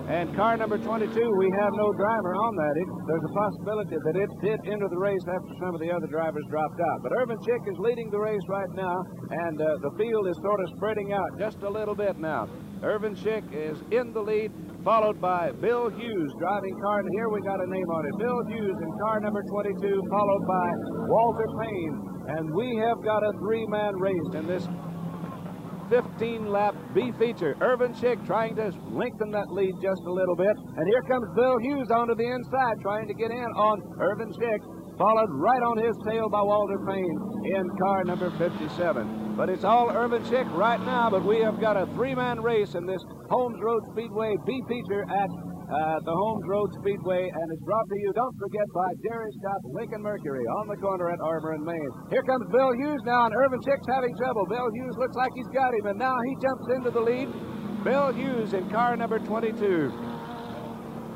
[0.06, 2.74] And car number 22, we have no driver on that.
[2.78, 6.06] It, there's a possibility that it did enter the race after some of the other
[6.06, 7.02] drivers dropped out.
[7.02, 10.62] But Irvin Schick is leading the race right now, and uh, the field is sort
[10.62, 12.46] of spreading out just a little bit now.
[12.86, 14.52] Irvin Schick is in the lead,
[14.84, 17.00] followed by Bill Hughes driving car.
[17.00, 18.14] And here we got a name on it.
[18.22, 20.66] Bill Hughes in car number 22, followed by
[21.10, 21.94] Walter Payne.
[22.38, 24.68] And we have got a three-man race in this
[25.90, 27.56] 15 lap B feature.
[27.60, 30.56] Irvin Schick trying to lengthen that lead just a little bit.
[30.76, 34.60] And here comes Bill Hughes onto the inside trying to get in on Irvin Schick.
[34.98, 37.20] Followed right on his tail by Walter Payne
[37.56, 39.34] in car number 57.
[39.36, 42.86] But it's all Irvin Schick right now, but we have got a three-man race in
[42.86, 45.28] this Holmes Road Speedway B feature at
[45.66, 49.60] uh, the Holmes Road Speedway, and it's brought to you, don't forget, by Jerry Scott
[49.74, 51.90] Lincoln Mercury on the corner at Armour and Main.
[52.10, 54.46] Here comes Bill Hughes now, and Irvin Schick's having trouble.
[54.46, 57.28] Bill Hughes looks like he's got him, and now he jumps into the lead.
[57.82, 59.90] Bill Hughes in car number 22.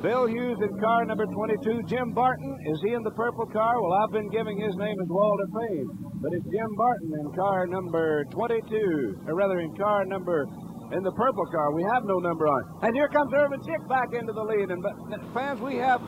[0.02, 1.82] Bill Hughes in car number 22.
[1.86, 3.74] Jim Barton, is he in the purple car?
[3.82, 5.88] Well, I've been giving his name as Walter Payne,
[6.22, 10.46] but it's Jim Barton in car number 22, or rather in car number
[10.92, 11.72] in the purple car.
[11.74, 12.62] We have no number on.
[12.82, 14.70] And here comes Irvin Schick back into the lead.
[14.70, 14.82] And
[15.32, 16.02] fans, we have,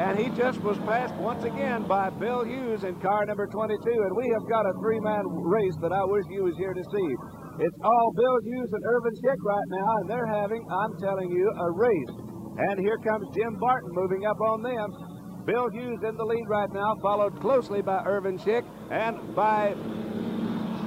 [0.00, 3.76] and he just was passed once again by Bill Hughes in car number 22.
[3.84, 7.08] And we have got a three-man race that I wish you was here to see.
[7.60, 11.44] It's all Bill Hughes and Irvin Schick right now, and they're having, I'm telling you,
[11.44, 12.14] a race.
[12.58, 14.88] And here comes Jim Barton moving up on them.
[15.44, 19.74] Bill Hughes in the lead right now, followed closely by Irvin Schick and by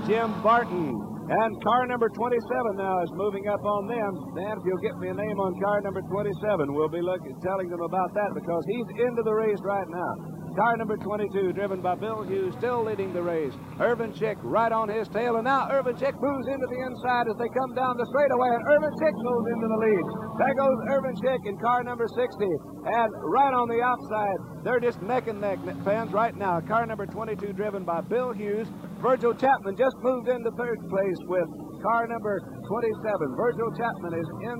[0.07, 1.10] Jim Barton.
[1.31, 4.11] And car number 27 now is moving up on them.
[4.35, 6.27] Dan, if you'll get me a name on car number 27,
[6.75, 10.40] we'll be looking, telling them about that because he's into the race right now.
[10.55, 13.53] Car number 22, driven by Bill Hughes, still leading the race.
[13.79, 17.37] Irvin Schick right on his tail, and now Irvin Schick moves into the inside as
[17.39, 20.05] they come down the straightaway, and Irvin Schick moves into the lead.
[20.43, 22.45] There goes Irvin Schick in car number 60,
[22.83, 26.59] and right on the outside, they're just neck and neck, fans, right now.
[26.59, 28.67] Car number 22, driven by Bill Hughes.
[28.99, 31.47] Virgil Chapman just moved into third place with
[31.81, 32.39] car number
[32.69, 33.35] 27.
[33.35, 34.57] Virgil Chapman is in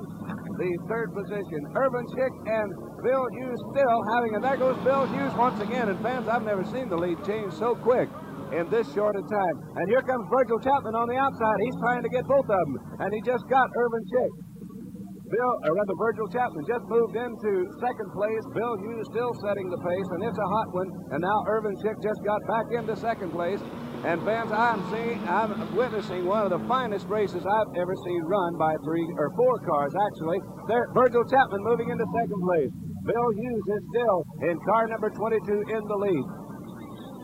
[0.57, 1.59] the third position.
[1.77, 2.67] Irvin Schick and
[3.05, 5.89] Bill Hughes still having, and there goes Bill Hughes once again.
[5.89, 8.09] And fans, I've never seen the lead change so quick
[8.51, 9.55] in this short a time.
[9.79, 11.57] And here comes Virgil Chapman on the outside.
[11.63, 14.33] He's trying to get both of them, and he just got Irvin Schick.
[15.31, 18.43] Bill, or rather, Virgil Chapman just moved into second place.
[18.51, 20.91] Bill Hughes still setting the pace, and it's a hot one.
[21.15, 23.63] And now Irvin Schick just got back into second place.
[24.01, 28.57] And fans, I'm seeing, I'm witnessing one of the finest races I've ever seen run
[28.57, 29.93] by three or four cars.
[29.93, 32.73] Actually, there, Virgil Chapman moving into second place.
[33.05, 36.25] Bill Hughes is still in car number 22 in the lead.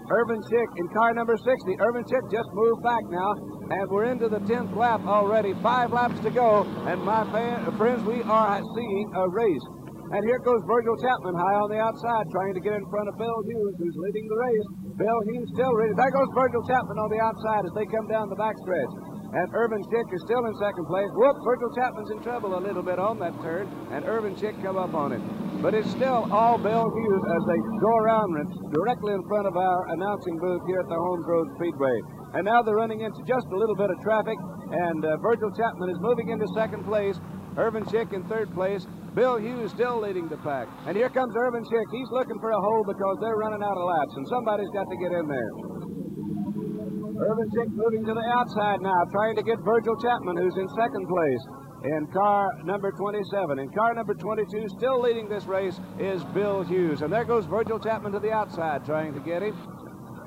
[0.09, 1.49] Irvin Schick in car number 60.
[1.81, 3.33] Irvin Schick just moved back now,
[3.73, 5.53] and we're into the 10th lap already.
[5.65, 9.65] Five laps to go, and my fan, friends, we are seeing a race.
[10.13, 13.17] And here goes Virgil Chapman high on the outside, trying to get in front of
[13.17, 14.86] Bill Hughes, who's leading the race.
[14.97, 15.93] Bill Hughes still ready.
[15.93, 18.89] There goes Virgil Chapman on the outside as they come down the backstretch.
[19.29, 21.11] And Irvin Schick is still in second place.
[21.13, 24.77] Whoop, Virgil Chapman's in trouble a little bit on that turn, and Irvin Schick come
[24.77, 25.21] up on it.
[25.61, 28.33] But it's still all Bill Hughes as they go around
[28.73, 31.97] directly in front of our announcing booth here at the Holmes Road Speedway.
[32.33, 34.37] And now they're running into just a little bit of traffic,
[34.71, 37.19] and uh, Virgil Chapman is moving into second place.
[37.57, 38.87] Irvin Schick in third place.
[39.17, 40.69] Bill Hughes still leading the pack.
[40.85, 41.89] And here comes Irvin Schick.
[41.89, 44.97] He's looking for a hole because they're running out of laps, and somebody's got to
[45.01, 45.51] get in there.
[47.25, 51.07] Irvin Schick moving to the outside now, trying to get Virgil Chapman, who's in second
[51.09, 51.43] place
[51.97, 53.57] in car number 27.
[53.57, 57.01] In car number 22, still leading this race, is Bill Hughes.
[57.01, 59.57] And there goes Virgil Chapman to the outside, trying to get him.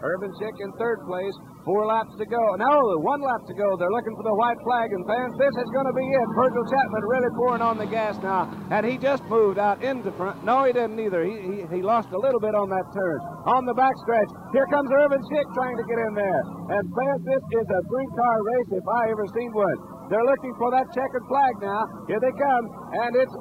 [0.02, 1.34] Irvin Schick in third place.
[1.64, 2.44] Four laps to go.
[2.56, 2.72] No,
[3.04, 3.76] one lap to go.
[3.76, 6.28] They're looking for the white flag, and fans, this is going to be it.
[6.32, 10.40] Virgil Chapman really pouring on the gas now, and he just moved out into front.
[10.40, 11.20] No, he didn't either.
[11.20, 13.20] He, he, he lost a little bit on that turn.
[13.44, 16.40] On the backstretch, here comes Irvin Schick trying to get in there.
[16.80, 19.78] And fans, this is a three-car race if I ever seen one.
[20.08, 21.82] They're looking for that checkered flag now.
[22.08, 22.64] Here they come,
[23.04, 23.36] and it's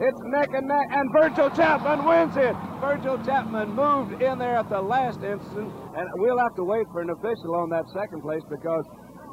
[0.00, 2.54] it's neck and neck, and Virgil Chapman wins it.
[2.80, 7.02] Virgil Chapman moved in there at the last instant, and we'll have to wait for
[7.02, 8.84] an official on that second place because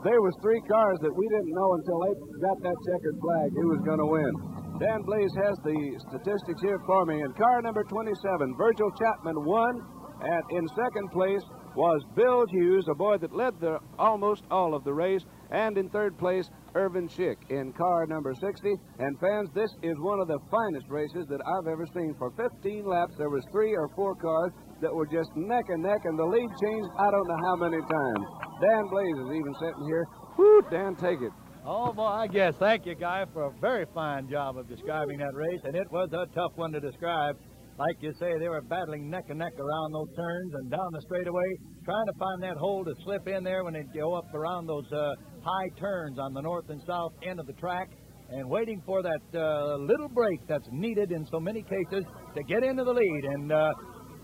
[0.04, 3.68] there was three cars that we didn't know until they got that checkered flag who
[3.74, 4.34] was going to win.
[4.82, 7.22] Dan Blaze has the statistics here for me.
[7.22, 8.14] In car number 27,
[8.58, 9.74] Virgil Chapman won,
[10.22, 11.42] and in second place
[11.76, 15.90] was Bill Hughes, a boy that led the almost all of the race, And in
[15.90, 18.74] third place, Irvin Schick in car number 60.
[19.00, 22.14] And fans, this is one of the finest races that I've ever seen.
[22.18, 26.02] For 15 laps, there was three or four cars that were just neck and neck,
[26.04, 28.26] and the lead changed I don't know how many times.
[28.62, 30.06] Dan Blaze is even sitting here.
[30.38, 31.32] Whoo, Dan, take it.
[31.66, 32.54] Oh, boy, I guess.
[32.60, 36.10] Thank you, Guy, for a very fine job of describing that race, and it was
[36.14, 37.36] a tough one to describe.
[37.78, 41.02] Like you say, they were battling neck and neck around those turns and down the
[41.02, 41.50] straightaway,
[41.86, 44.92] trying to find that hole to slip in there when they go up around those
[44.92, 47.90] uh, high turns on the north and south end of the track,
[48.30, 52.04] and waiting for that uh, little break that's needed in so many cases
[52.36, 53.24] to get into the lead.
[53.26, 53.72] And uh,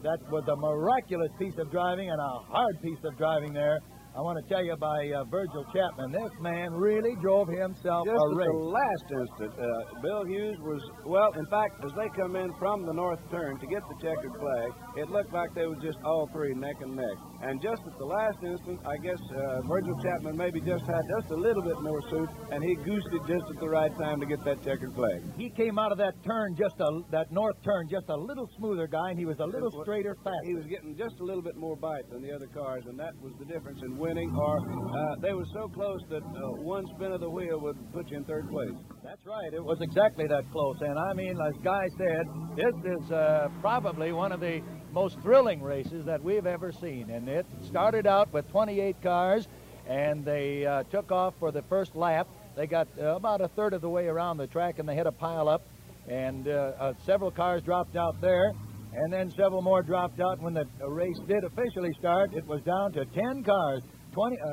[0.02, 3.80] that was a miraculous piece of driving and a hard piece of driving there
[4.12, 6.12] I want to tell you by uh, Virgil Chapman.
[6.12, 8.52] This man really drove himself Just a at race.
[8.52, 12.84] the last instant, uh, Bill Hughes was, well, in fact, as they come in from
[12.84, 16.28] the north turn to get the checkered flag, it looked like they were just all
[16.34, 17.18] three neck and neck.
[17.42, 21.32] And just at the last instant, I guess uh, Virgil Chapman maybe just had just
[21.32, 24.26] a little bit more suit, and he goosed it just at the right time to
[24.26, 25.24] get that checkered flag.
[25.38, 28.88] He came out of that turn, just a, that north turn, just a little smoother
[28.88, 30.46] guy, and he was a little straighter, faster.
[30.46, 33.14] He was getting just a little bit more bite than the other cars, and that
[33.22, 34.30] was the difference in winning.
[34.36, 38.10] Or uh, they were so close that uh, one spin of the wheel would put
[38.10, 38.78] you in third place.
[39.04, 39.54] That's right.
[39.54, 40.78] It was exactly that close.
[40.82, 42.26] And I mean, as Guy said,
[42.56, 47.10] this is uh, probably one of the most thrilling races that we've ever seen.
[47.10, 49.48] And it started out with 28 cars,
[49.88, 52.28] and they uh, took off for the first lap.
[52.56, 55.08] They got uh, about a third of the way around the track, and they hit
[55.08, 55.64] a pile up.
[56.08, 58.52] And uh, uh, several cars dropped out there,
[58.94, 60.42] and then several more dropped out.
[60.42, 63.82] When the race did officially start, it was down to 10 cars.
[64.12, 64.50] 20, uh,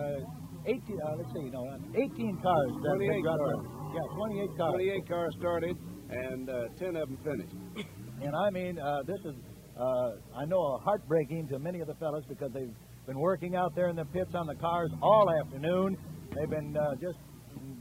[0.66, 1.64] 18, uh, let's see, no,
[1.96, 2.70] 18 cars.
[2.70, 3.56] that- that 28 cars.
[3.94, 4.72] Yeah, 28 cars.
[4.72, 5.76] 28 cars started,
[6.10, 7.88] and uh, 10 of them finished.
[8.20, 9.47] And I mean, uh, this is, uh,
[9.84, 12.74] I know, heartbreaking to many of the fellas because they've
[13.06, 15.96] been working out there in the pits on the cars all afternoon.
[16.36, 17.18] They've been uh, just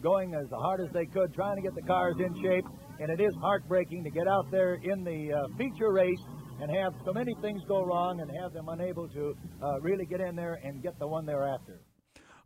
[0.02, 2.66] going as hard as they could, trying to get the cars in shape.
[3.00, 6.22] And it is heartbreaking to get out there in the uh, feature race
[6.62, 10.22] and have so many things go wrong and have them unable to uh, really get
[10.22, 11.82] in there and get the one they're after.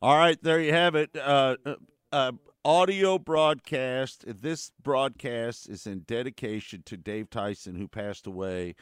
[0.02, 1.16] All right, there you have it.
[1.16, 1.76] Uh, uh,
[2.12, 2.32] uh,
[2.66, 4.26] audio broadcast.
[4.28, 8.76] This broadcast is in dedication to Dave Tyson, who passed away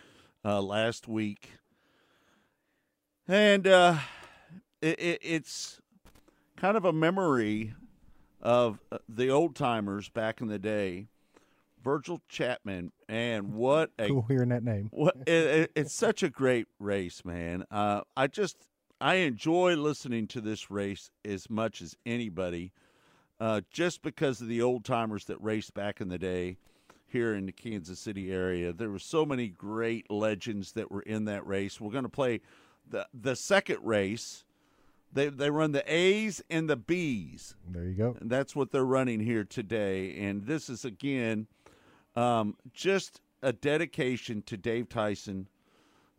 [0.44, 1.52] uh, last week.
[3.28, 3.98] And uh,
[4.82, 5.80] it, it, it's
[6.58, 7.74] kind of a memory
[8.42, 11.08] of uh, the old timers back in the day.
[11.82, 14.90] Virgil Chapman, and what a Cool hearing that name.
[15.26, 17.64] it, it, it's such a great race, man.
[17.72, 18.58] Uh, I just
[19.00, 22.74] I enjoy listening to this race as much as anybody,
[23.40, 26.58] uh, just because of the old timers that raced back in the day
[27.12, 28.74] here in the Kansas City area.
[28.74, 31.80] There were so many great legends that were in that race.
[31.80, 32.42] We're going to play
[32.90, 34.44] the the second race.
[35.12, 37.56] They they run the A's and the B's.
[37.68, 38.16] There you go.
[38.20, 40.20] And that's what they're running here today.
[40.20, 41.48] And this is again
[42.16, 45.48] um, just a dedication to Dave Tyson,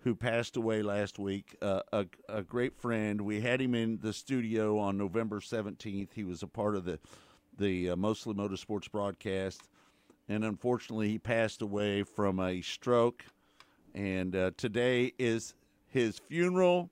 [0.00, 1.57] who passed away last week.
[1.61, 3.20] Uh, a, a great friend.
[3.20, 6.12] We had him in the studio on November seventeenth.
[6.14, 6.98] He was a part of the
[7.59, 9.68] the uh, mostly motorsports broadcast,
[10.31, 13.25] and unfortunately, he passed away from a stroke.
[13.97, 15.55] And uh, today is
[15.88, 16.88] his funeral.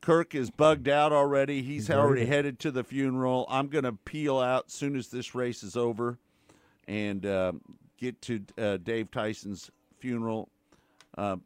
[0.00, 1.62] Kirk is bugged out already.
[1.62, 3.46] He's, already headed to the funeral.
[3.48, 6.18] I'm going to peel out soon as this race is over
[6.88, 7.52] and uh,
[7.96, 10.48] get to uh, Dave Tyson's funeral.
[11.16, 11.36] Uh,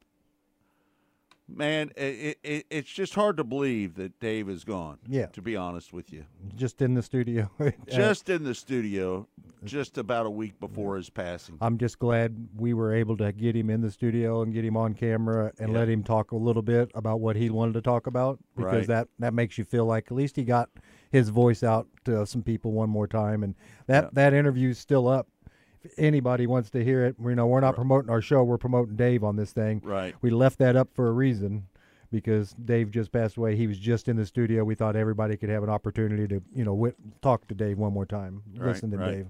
[1.48, 4.98] man, it, it, it's just hard to believe that Dave is gone.
[5.08, 5.26] Yeah.
[5.26, 6.24] To be honest with you,
[6.54, 7.50] Just in the studio.
[7.88, 9.26] Just in the studio,
[9.64, 11.56] just about a week before his passing.
[11.60, 14.76] I'm just glad we were able to get him in the studio and get him
[14.76, 15.78] on camera and Yeah.
[15.78, 18.86] let him talk a little bit about what he wanted to talk about because Right.
[18.88, 20.68] that that makes you feel like at least he got
[21.10, 23.54] his voice out to some people one more time and
[23.86, 24.10] that Yeah.
[24.14, 25.28] that interview's still up.
[25.98, 29.24] Anybody wants to hear it, you know, we're not promoting our show, we're promoting Dave
[29.24, 29.80] on this thing.
[29.84, 30.14] Right.
[30.20, 31.66] We left that up for a reason
[32.10, 33.56] because Dave just passed away.
[33.56, 34.64] He was just in the studio.
[34.64, 37.92] We thought everybody could have an opportunity to, you know, wit- talk to Dave one
[37.92, 38.42] more time.
[38.54, 39.12] Right, Listen to right.
[39.12, 39.26] Dave.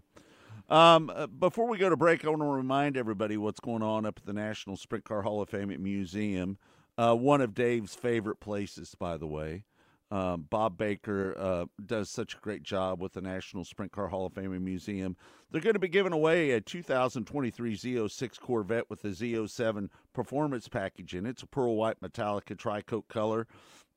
[0.68, 4.06] Um, uh, before we go to break, I want to remind everybody what's going on
[4.06, 6.58] up at the National Sprint Car Hall of Fame at Museum.
[6.98, 9.64] Uh, one of Dave's favorite places, by the way.
[10.12, 14.26] Um, Bob Baker uh, does such a great job with the National Sprint Car Hall
[14.26, 15.16] of Fame and Museum.
[15.50, 21.14] They're going to be giving away a 2023 Z06 Corvette with the Z07 Performance Package
[21.14, 21.30] in it.
[21.30, 23.46] It's a pearl white Metallica tri-coat color.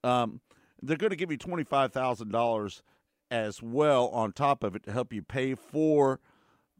[0.05, 0.39] Um,
[0.81, 2.81] they're going to give you $25,000
[3.29, 6.21] as well on top of it to help you pay for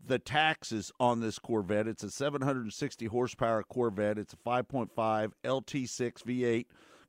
[0.08, 1.90] the taxes on this Corvette.
[1.90, 4.18] It's a 760 horsepower Corvette.
[4.18, 6.66] It's a 5.5 LT6 V8.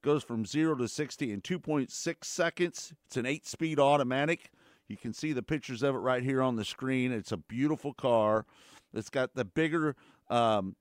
[0.07, 2.95] Goes from 0 to 60 in 2.6 seconds.
[3.07, 4.53] It's an 8-speed automatic.
[4.87, 7.11] You can see the pictures of it right here on the screen.
[7.11, 8.47] It's a beautiful car.
[8.95, 9.97] It's got the bigger,
[10.31, 10.77] um,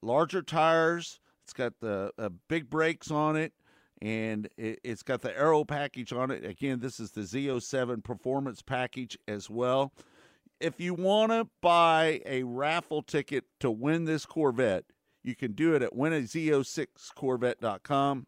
[0.00, 1.18] larger tires.
[1.42, 3.52] It's got the uh, big brakes on it,
[4.00, 6.44] and it, has got the aero package on it.
[6.44, 9.92] Again, this is the Z07 performance package as well.
[10.60, 14.84] If you want to buy a raffle ticket to win this Corvette,
[15.24, 18.26] you can do it at winaz06corvette.com.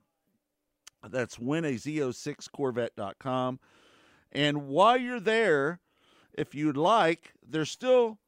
[1.08, 3.60] That's winaz06corvette.com.
[4.32, 5.80] And while you're there,
[6.32, 8.18] if you'd like, there's still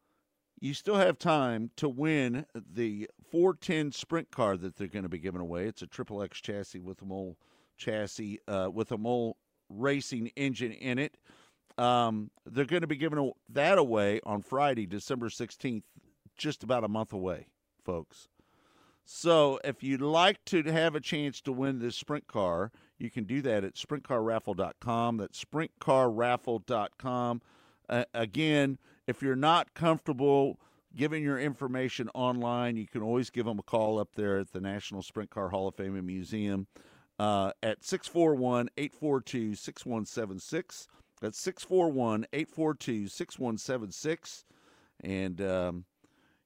[0.61, 5.19] you still have time to win the 410 sprint car that they're going to be
[5.19, 5.67] giving away.
[5.67, 7.37] It's a triple X chassis with a mole
[7.77, 11.17] chassis uh, with a mole racing engine in it.
[11.79, 15.83] Um, they're going to be giving that away on Friday, December 16th,
[16.37, 17.49] just about a month away,
[17.85, 18.29] folks.
[19.05, 23.25] So if you'd like to have a chance to win this sprint car, you can
[23.25, 25.17] do that at sprintcarraffle.com.
[25.17, 27.43] That's sprintcarraffle.com.
[27.89, 30.59] Uh, again, if you're not comfortable
[30.95, 34.61] giving your information online, you can always give them a call up there at the
[34.61, 36.67] National Sprint Car Hall of Fame and Museum
[37.19, 40.89] uh, at 641 842 6176.
[41.21, 44.45] That's 641 842 6176.
[45.05, 45.85] And um,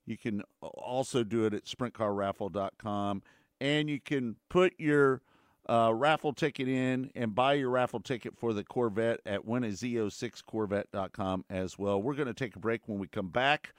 [0.07, 3.23] you can also do it at sprintcarraffle.com.
[3.61, 5.23] And you can put your
[5.69, 11.79] uh, raffle ticket in and buy your raffle ticket for the Corvette at winaz06corvette.com as
[11.79, 12.01] well.
[12.01, 13.75] We're going to take a break when we come back.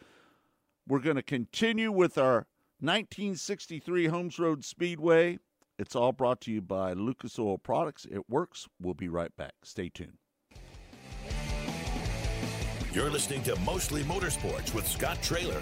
[0.88, 2.47] We're going to continue with our
[2.80, 5.39] 1963 Holmes Road Speedway.
[5.80, 8.05] It's all brought to you by Lucas Oil Products.
[8.09, 8.67] It works.
[8.82, 9.53] We'll be right back.
[9.63, 10.17] Stay tuned.
[12.93, 15.61] You're listening to Mostly Motorsports with Scott Traylor.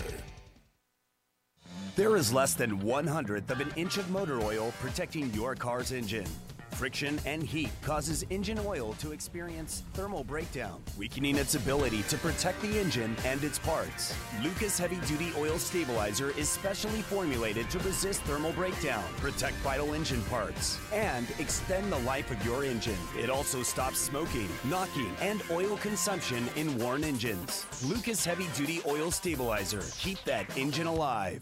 [1.96, 5.94] There is less than one hundredth of an inch of motor oil protecting your car's
[5.94, 6.28] engine.
[6.72, 12.62] Friction and heat causes engine oil to experience thermal breakdown, weakening its ability to protect
[12.62, 14.14] the engine and its parts.
[14.44, 20.22] Lucas Heavy Duty Oil Stabilizer is specially formulated to resist thermal breakdown, protect vital engine
[20.24, 23.00] parts, and extend the life of your engine.
[23.18, 27.66] It also stops smoking, knocking, and oil consumption in worn engines.
[27.86, 29.84] Lucas Heavy Duty Oil Stabilizer.
[29.98, 31.42] Keep that engine alive.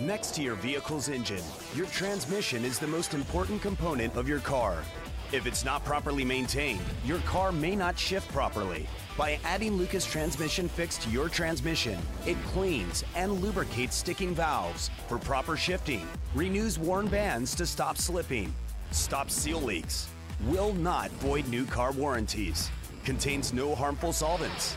[0.00, 1.42] Next to your vehicle's engine,
[1.72, 4.82] your transmission is the most important component of your car.
[5.30, 8.88] If it's not properly maintained, your car may not shift properly.
[9.16, 15.16] By adding Lucas Transmission Fix to your transmission, it cleans and lubricates sticking valves for
[15.16, 18.52] proper shifting, renews worn bands to stop slipping,
[18.90, 20.08] stops seal leaks,
[20.48, 22.68] will not void new car warranties,
[23.04, 24.76] contains no harmful solvents.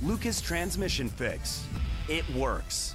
[0.00, 1.66] Lucas Transmission Fix.
[2.08, 2.94] It works.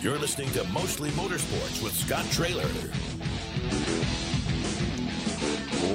[0.00, 2.68] You're listening to Mostly Motorsports with Scott Traylor.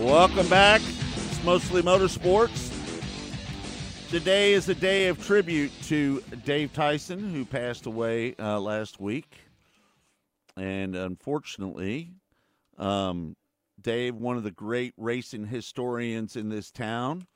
[0.03, 0.81] Welcome back.
[0.81, 2.69] It's Mostly Motorsports.
[4.09, 9.37] Today is a day of tribute to Dave Tyson, who passed away uh, last week.
[10.57, 12.09] And unfortunately,
[12.79, 13.35] um,
[13.79, 17.27] Dave, one of the great racing historians in this town,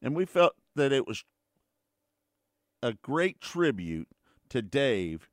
[0.00, 1.22] and we felt that it was
[2.82, 4.08] a great tribute
[4.48, 5.28] to Dave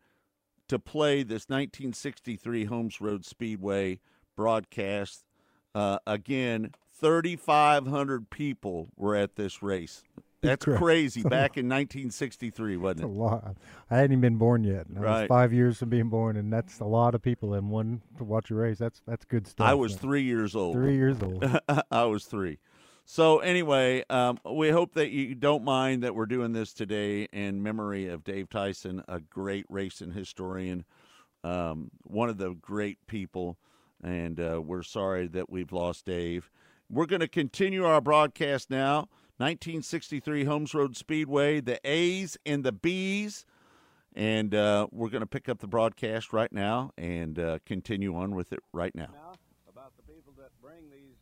[0.67, 3.99] to play this 1963 Holmes Road Speedway
[4.35, 5.23] broadcast.
[5.75, 10.03] Uh, again, 3,500 people were at this race.
[10.41, 10.81] That's Correct.
[10.81, 11.21] crazy.
[11.23, 13.55] Back in 1963, wasn't That's a lot.
[13.89, 14.87] I hadn't even been born yet.
[14.95, 15.21] I Right.
[15.21, 18.25] was five years from being born, and that's a lot of people in one to
[18.25, 18.77] watch a race.
[18.77, 19.65] That's that's good stuff.
[19.65, 19.99] I was man.
[19.99, 20.75] three years old.
[20.75, 21.45] Three years old.
[21.91, 22.59] I was three.
[23.05, 27.61] So anyway, um, we hope that you don't mind that we're doing this today in
[27.61, 30.85] memory of Dave Tyson, a great racing historian,
[31.43, 33.57] um, one of the great people,
[34.01, 36.49] and uh, we're sorry that we've lost Dave.
[36.89, 39.09] We're going to continue our broadcast now.
[39.37, 43.45] 1963 Holmes Road Speedway, the A's and the B's.
[44.15, 48.35] And uh, we're going to pick up the broadcast right now and uh, continue on
[48.35, 49.09] with it right now.
[49.67, 51.17] about the people that bring these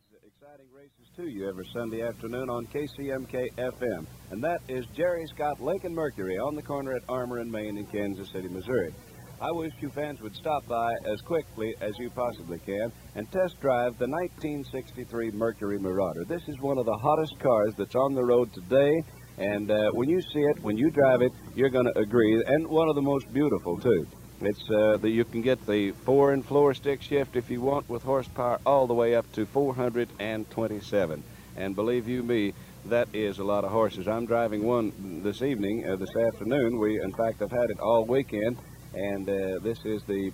[0.52, 4.06] exciting races to you every Sunday afternoon on KCMK FM.
[4.30, 7.86] And that is Jerry Scott Lincoln Mercury on the corner at Armour and Main in
[7.86, 8.92] Kansas City, Missouri.
[9.40, 13.60] I wish you fans would stop by as quickly as you possibly can and test
[13.60, 16.24] drive the 1963 Mercury Marauder.
[16.24, 19.02] This is one of the hottest cars that's on the road today.
[19.38, 22.42] And uh, when you see it, when you drive it, you're going to agree.
[22.46, 24.06] And one of the most beautiful, too.
[24.44, 27.88] It's uh, that you can get the four and floor stick shift if you want
[27.88, 31.22] with horsepower all the way up to 427.
[31.56, 32.52] And believe you me,
[32.86, 34.08] that is a lot of horses.
[34.08, 36.80] I'm driving one this evening, uh, this afternoon.
[36.80, 38.58] We, in fact, I've had it all weekend,
[38.94, 40.32] and uh, this is the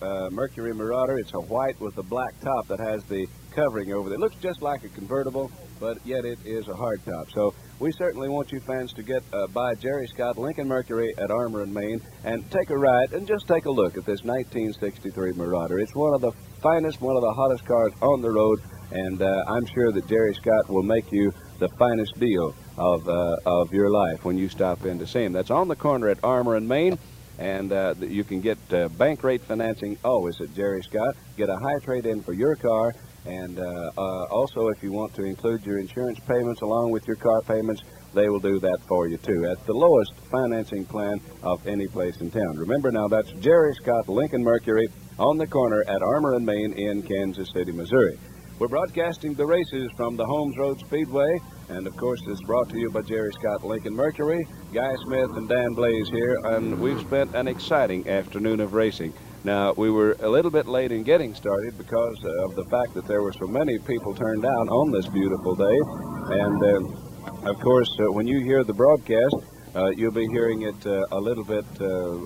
[0.00, 1.18] uh, Mercury Marauder.
[1.18, 4.14] It's a white with a black top that has the covering over it.
[4.14, 7.30] It looks just like a convertible, but yet it is a hard top.
[7.30, 11.30] So we certainly want you fans to get uh, by Jerry Scott Lincoln Mercury at
[11.30, 15.32] Armour and Main and take a ride and just take a look at this 1963
[15.32, 15.78] Marauder.
[15.80, 18.60] It's one of the finest, one of the hottest cars on the road,
[18.92, 23.36] and uh, I'm sure that Jerry Scott will make you the finest deal of uh,
[23.46, 25.32] of your life when you stop in to see him.
[25.32, 26.98] That's on the corner at Armour and Main.
[27.36, 31.16] And uh, you can get uh, bank rate financing always at Jerry Scott.
[31.36, 32.94] Get a high trade in for your car.
[33.26, 37.16] And uh, uh, also, if you want to include your insurance payments along with your
[37.16, 41.66] car payments, they will do that for you too at the lowest financing plan of
[41.66, 42.56] any place in town.
[42.56, 47.02] Remember now, that's Jerry Scott Lincoln Mercury on the corner at Armour and Main in
[47.02, 48.18] Kansas City, Missouri.
[48.58, 52.78] We're broadcasting the races from the Holmes Road Speedway, and of course, it's brought to
[52.78, 57.34] you by Jerry Scott Lincoln Mercury, Guy Smith, and Dan Blaze here, and we've spent
[57.34, 59.12] an exciting afternoon of racing.
[59.44, 63.06] Now, we were a little bit late in getting started because of the fact that
[63.06, 65.78] there were so many people turned out on this beautiful day,
[66.40, 69.36] and uh, of course, uh, when you hear the broadcast,
[69.74, 71.84] uh, you'll be hearing it uh, a little bit uh,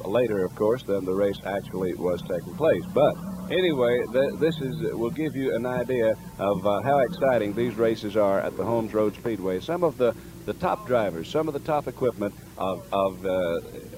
[0.08, 2.84] later, of course, than the race actually was taking place.
[2.94, 3.16] But
[3.50, 8.16] anyway, th- this is will give you an idea of uh, how exciting these races
[8.16, 9.58] are at the Holmes Road Speedway.
[9.58, 10.14] Some of the,
[10.46, 13.26] the top drivers, some of the top equipment of of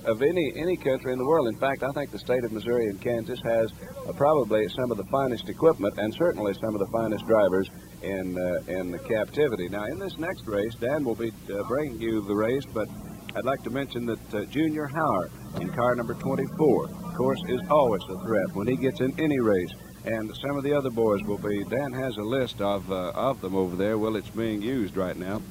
[0.05, 1.49] of any any country in the world.
[1.49, 3.73] In fact, I think the state of Missouri and Kansas has
[4.07, 7.71] uh, probably some of the finest equipment and certainly some of the finest drivers
[8.03, 9.69] in uh, in the captivity.
[9.69, 12.89] Now, in this next race, Dan will be uh, bringing you the race, but
[13.37, 15.31] I'd like to mention that uh, Junior Hauer
[15.61, 19.39] in car number 24, of course, is always a threat when he gets in any
[19.39, 19.71] race.
[20.05, 21.63] And some of the other boys will be.
[21.65, 23.99] Dan has a list of uh, of them over there.
[23.99, 25.43] Well, it's being used right now,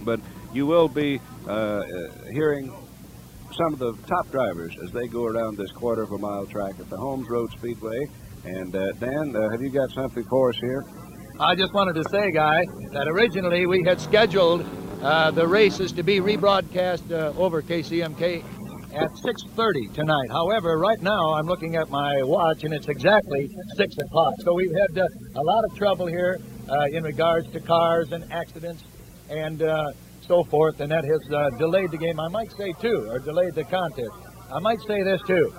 [0.00, 0.20] but
[0.52, 1.82] you will be uh,
[2.30, 2.72] hearing
[3.52, 6.74] some of the top drivers as they go around this quarter of a mile track
[6.78, 8.06] at the Holmes Road Speedway.
[8.44, 10.84] And uh, Dan, uh, have you got something for us here?
[11.40, 14.66] I just wanted to say, Guy, that originally we had scheduled
[15.02, 18.44] uh, the races to be rebroadcast uh, over KCMK
[18.94, 20.30] at 6.30 tonight.
[20.30, 24.34] However, right now I'm looking at my watch and it's exactly 6 o'clock.
[24.40, 28.30] So we've had uh, a lot of trouble here uh, in regards to cars and
[28.32, 28.82] accidents
[29.30, 29.62] and
[30.28, 32.20] so forth, and that has uh, delayed the game.
[32.20, 34.12] I might say, too, or delayed the contest.
[34.52, 35.52] I might say this, too,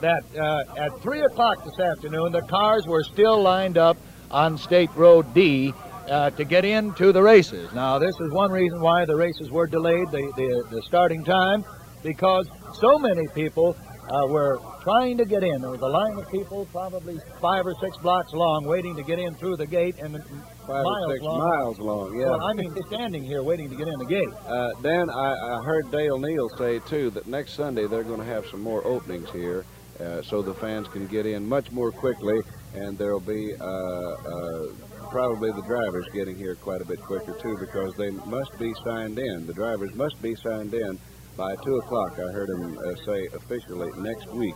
[0.00, 3.96] that uh, at 3 o'clock this afternoon, the cars were still lined up
[4.30, 5.72] on State Road D
[6.08, 7.72] uh, to get into the races.
[7.72, 11.64] Now, this is one reason why the races were delayed, the, the, the starting time,
[12.02, 12.48] because
[12.80, 13.76] so many people
[14.10, 15.60] uh, were trying to get in.
[15.60, 19.18] There was a line of people, probably five or six blocks long, waiting to get
[19.18, 20.16] in through the gate, and
[20.64, 21.38] Five miles or six long.
[21.40, 22.30] miles long, yeah.
[22.30, 24.28] Well, I mean, standing here waiting to get in the gate.
[24.46, 28.26] Uh, Dan, I, I heard Dale Neal say too that next Sunday they're going to
[28.26, 29.64] have some more openings here,
[29.98, 32.40] uh, so the fans can get in much more quickly,
[32.74, 34.66] and there'll be uh, uh,
[35.10, 39.18] probably the drivers getting here quite a bit quicker too, because they must be signed
[39.18, 39.48] in.
[39.48, 40.96] The drivers must be signed in
[41.36, 42.12] by two o'clock.
[42.20, 44.54] I heard him uh, say officially next week.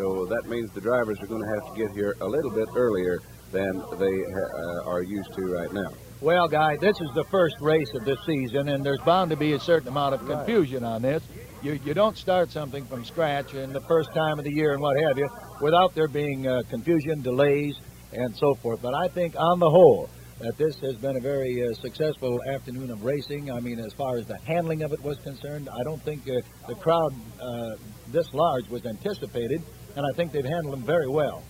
[0.00, 2.68] So that means the drivers are going to have to get here a little bit
[2.74, 3.18] earlier
[3.52, 5.90] than they uh, are used to right now.
[6.22, 9.52] Well, Guy, this is the first race of this season, and there's bound to be
[9.52, 11.22] a certain amount of confusion on this.
[11.62, 14.80] You, you don't start something from scratch in the first time of the year and
[14.80, 15.28] what have you
[15.60, 17.76] without there being uh, confusion, delays,
[18.14, 18.80] and so forth.
[18.80, 22.90] But I think on the whole, that this has been a very uh, successful afternoon
[22.90, 23.52] of racing.
[23.52, 26.40] I mean, as far as the handling of it was concerned, I don't think uh,
[26.66, 27.76] the crowd uh,
[28.08, 29.62] this large was anticipated,
[30.00, 31.42] and I think they've handled them very well.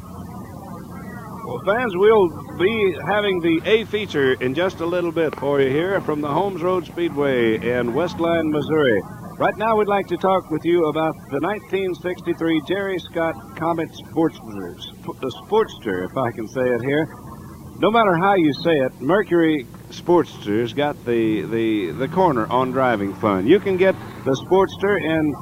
[0.00, 5.70] Well, fans, we'll be having the A feature in just a little bit for you
[5.70, 9.00] here from the Holmes Road Speedway in Westline, Missouri.
[9.38, 14.74] Right now, we'd like to talk with you about the 1963 Jerry Scott Comet Sportster,
[15.20, 17.06] the Sportster, if I can say it here.
[17.78, 23.14] No matter how you say it, Mercury Sportster's got the, the, the corner on driving
[23.14, 23.46] fun.
[23.46, 23.94] You can get
[24.24, 25.34] the Sportster in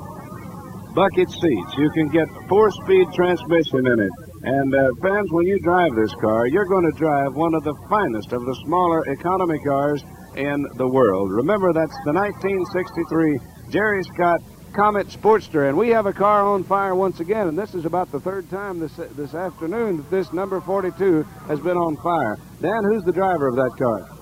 [0.95, 1.75] bucket seats.
[1.77, 4.11] You can get four-speed transmission in it.
[4.43, 7.75] And uh, fans, when you drive this car, you're going to drive one of the
[7.89, 10.03] finest of the smaller economy cars
[10.37, 11.31] in the world.
[11.31, 13.39] Remember, that's the 1963
[13.71, 14.41] Jerry Scott
[14.73, 18.11] Comet Sportster, and we have a car on fire once again, and this is about
[18.13, 22.39] the third time this this afternoon that this number 42 has been on fire.
[22.61, 24.20] Dan, who's the driver of that car?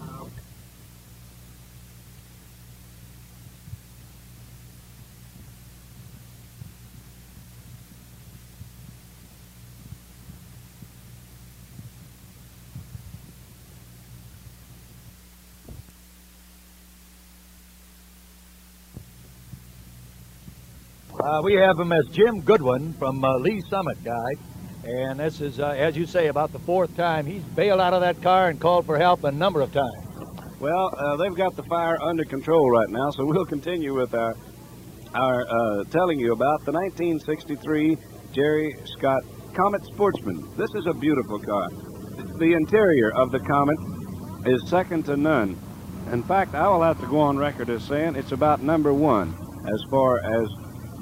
[21.29, 24.33] Uh, we have him as Jim Goodwin from uh, Lee's Summit, Guy.
[24.85, 27.27] And this is, uh, as you say, about the fourth time.
[27.27, 30.07] He's bailed out of that car and called for help a number of times.
[30.59, 34.35] Well, uh, they've got the fire under control right now, so we'll continue with our,
[35.13, 37.99] our uh, telling you about the 1963
[38.33, 39.23] Jerry Scott
[39.53, 40.49] Comet Sportsman.
[40.57, 41.69] This is a beautiful car.
[42.39, 43.79] The interior of the Comet
[44.47, 45.59] is second to none.
[46.11, 49.37] In fact, I will have to go on record as saying it's about number one
[49.67, 50.49] as far as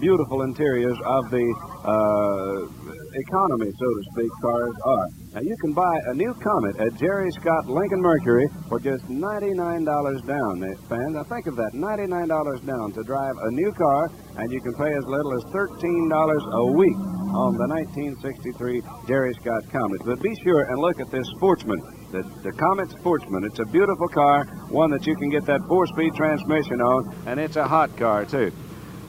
[0.01, 1.47] beautiful interiors of the
[1.85, 5.07] uh, economy, so to speak, cars are.
[5.35, 10.27] Now, you can buy a new Comet at Jerry Scott Lincoln Mercury for just $99
[10.27, 11.15] down, fans.
[11.15, 14.93] Now, think of that, $99 down to drive a new car, and you can pay
[14.93, 16.97] as little as $13 a week
[17.37, 20.01] on the 1963 Jerry Scott Comet.
[20.05, 21.81] But be sure and look at this Sportsman,
[22.13, 23.45] the, the Comet Sportsman.
[23.45, 27.57] It's a beautiful car, one that you can get that four-speed transmission on, and it's
[27.57, 28.53] a hot car, too.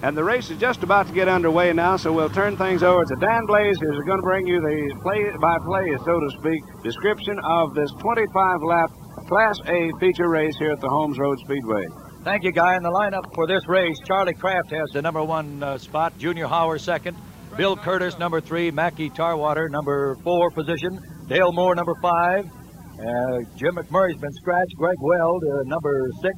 [0.03, 3.03] And the race is just about to get underway now, so we'll turn things over
[3.03, 7.73] to Dan Blaze, who's going to bring you the play-by-play, so to speak, description of
[7.73, 8.91] this 25-lap
[9.27, 11.87] Class A feature race here at the Holmes Road Speedway.
[12.23, 12.75] Thank you, Guy.
[12.75, 16.45] In the lineup for this race, Charlie Kraft has the number one uh, spot, Junior
[16.45, 17.17] Hauer second,
[17.57, 23.75] Bill Curtis number three, Mackie Tarwater number four position, Dale Moore number five, uh, Jim
[23.75, 26.35] McMurray's been scratched, Greg Weld uh, number six,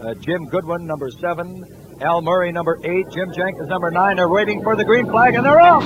[0.00, 1.62] uh, Jim Goodwin number seven,
[2.02, 3.08] Al Murray, number eight.
[3.10, 4.16] Jim Jenkins, number nine.
[4.16, 5.82] They're waiting for the green flag, and they're off.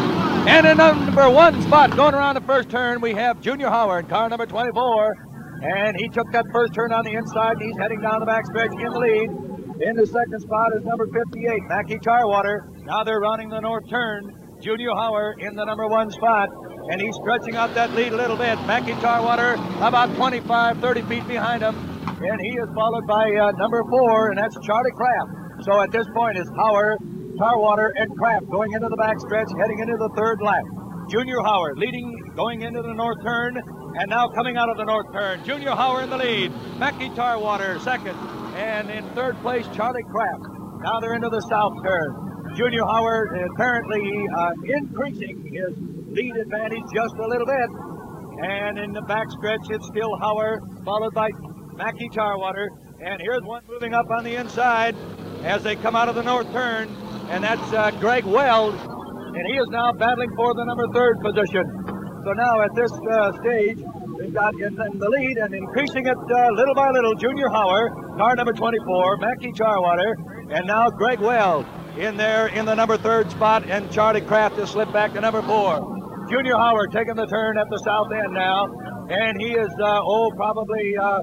[0.48, 4.28] And in number one spot, going around the first turn, we have Junior Howard, car
[4.28, 5.14] number 24.
[5.62, 8.72] And he took that first turn on the inside, and he's heading down the backstretch
[8.72, 9.30] in the lead.
[9.82, 12.68] In the second spot is number 58, Mackie Tarwater.
[12.84, 14.34] Now they're running the north turn.
[14.60, 16.48] Junior Hauer in the number one spot,
[16.90, 18.56] and he's stretching out that lead a little bit.
[18.66, 21.76] Mackie Tarwater about 25, 30 feet behind him,
[22.20, 25.39] and he is followed by uh, number four, and that's Charlie Kraft.
[25.62, 26.96] So at this point, it's Hauer
[27.36, 30.64] Tarwater and Kraft going into the backstretch, heading into the third lap.
[31.10, 33.60] Junior Howard leading, going into the north turn,
[33.96, 35.44] and now coming out of the north turn.
[35.44, 36.52] Junior Howard in the lead.
[36.78, 38.16] Mackie Tarwater second,
[38.56, 40.44] and in third place, Charlie Kraft.
[40.82, 42.54] Now they're into the south turn.
[42.56, 45.76] Junior Howard apparently uh, increasing his
[46.08, 47.68] lead advantage just a little bit.
[48.42, 51.28] And in the backstretch, it's still Howard, followed by
[51.76, 52.68] Mackie Tarwater.
[53.04, 54.96] And here's one moving up on the inside
[55.42, 56.88] as they come out of the north turn,
[57.30, 61.64] and that's uh, Greg Weld, and he is now battling for the number third position.
[62.24, 63.78] So now at this uh, stage,
[64.18, 67.14] we've got in, in, the lead and increasing it uh, little by little.
[67.14, 70.16] Junior Howard, car number 24, Mackie Tarwater,
[70.50, 71.64] and now Greg Weld
[71.96, 75.42] in there in the number third spot, and Charlie Kraft has slipped back to number
[75.42, 76.26] four.
[76.28, 78.66] Junior Howard taking the turn at the south end now,
[79.08, 81.22] and he is, uh, oh, probably uh,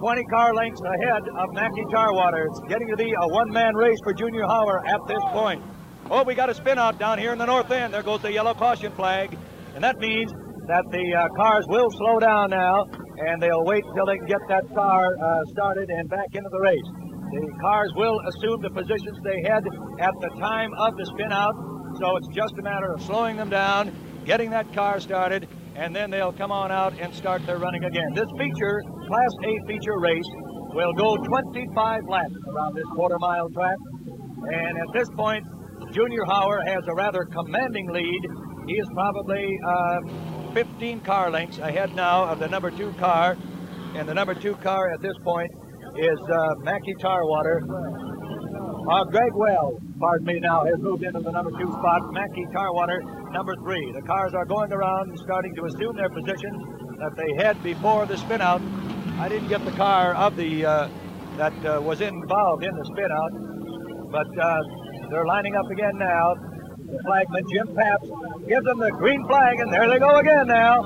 [0.00, 2.46] 20 car lengths ahead of Mackie Tarwater.
[2.46, 5.62] It's getting to be a one-man race for Junior Howard at this point.
[6.10, 7.92] Oh, we got a spin out down here in the north end.
[7.92, 9.36] There goes the yellow caution flag.
[9.74, 10.32] And that means
[10.68, 12.86] that the uh, cars will slow down now,
[13.28, 16.60] and they'll wait until they can get that car uh, started and back into the
[16.60, 16.88] race.
[17.32, 19.62] The cars will assume the positions they had
[20.00, 21.54] at the time of the spin out,
[22.00, 23.92] so it's just a matter of slowing them down,
[24.24, 25.46] getting that car started,
[25.80, 28.12] and then they'll come on out and start their running again.
[28.14, 30.28] This feature, Class A feature race,
[30.74, 33.76] will go 25 laps around this quarter mile track.
[34.52, 35.42] And at this point,
[35.92, 38.20] Junior Howard has a rather commanding lead.
[38.68, 43.36] He is probably uh, 15 car lengths ahead now of the number two car.
[43.94, 45.50] And the number two car at this point
[45.96, 47.62] is uh, Mackie Tarwater.
[48.88, 52.00] Uh, Greg Wells, pardon me now, has moved into the number two spot.
[52.12, 53.92] Mackie Tarwater, number three.
[53.92, 56.56] The cars are going around, starting to assume their positions
[56.98, 58.62] that they had before the spin out.
[59.18, 60.88] I didn't get the car of the uh,
[61.36, 63.32] that uh, was involved in the spin out,
[64.10, 64.60] but uh,
[65.10, 66.34] they're lining up again now.
[66.78, 68.10] The flagman, Jim Pabst,
[68.48, 70.82] gives them the green flag, and there they go again now.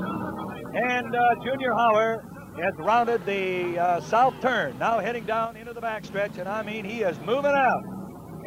[0.75, 2.21] And uh, Junior Howard
[2.61, 6.85] has rounded the uh, south turn, now heading down into the backstretch, and I mean,
[6.85, 7.83] he is moving out.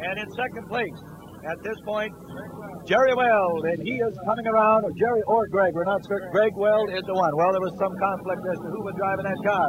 [0.00, 0.98] And in second place
[1.44, 2.12] at this point,
[2.86, 6.30] Jerry Weld, and he is coming around, or Jerry or Greg, we're not certain.
[6.30, 7.36] Greg Weld is the one.
[7.36, 9.68] Well, there was some conflict as to who was driving that car.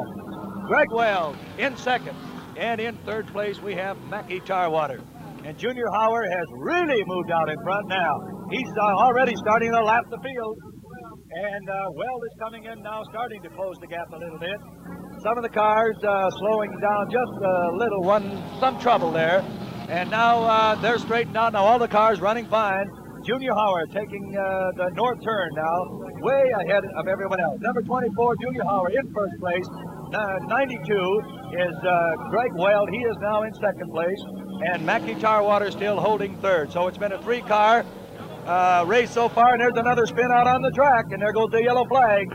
[0.68, 2.16] Greg Weld in second,
[2.56, 5.02] and in third place we have Mackie Tarwater.
[5.44, 8.14] And Junior Howard has really moved out in front now.
[8.52, 10.58] He's uh, already starting to lap the field.
[11.32, 14.58] And uh, Weld is coming in now, starting to close the gap a little bit.
[15.22, 19.46] Some of the cars uh, slowing down just a little, one some trouble there.
[19.90, 21.54] And now uh, they're straightened out.
[21.54, 22.90] Now all the cars running fine.
[23.24, 27.60] Junior Howard taking uh, the north turn now, way ahead of everyone else.
[27.60, 29.68] Number 24, Junior Howard in first place.
[30.14, 31.22] Uh, 92
[31.60, 32.90] is uh, Greg Weld.
[32.90, 34.18] He is now in second place.
[34.74, 36.72] And Mackie Tarwater still holding third.
[36.72, 37.86] So it's been a three car
[38.50, 41.50] uh, race so far, and there's another spin out on the track, and there goes
[41.52, 42.26] the yellow flag.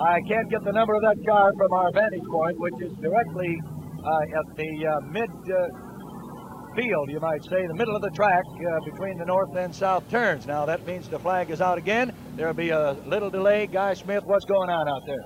[0.00, 3.60] I can't get the number of that car from our vantage point, which is directly
[4.04, 8.44] uh, at the uh, mid uh, field, you might say, the middle of the track
[8.44, 10.46] uh, between the north and south turns.
[10.46, 12.12] Now that means the flag is out again.
[12.36, 13.66] There'll be a little delay.
[13.66, 15.24] Guy Smith, what's going on out there?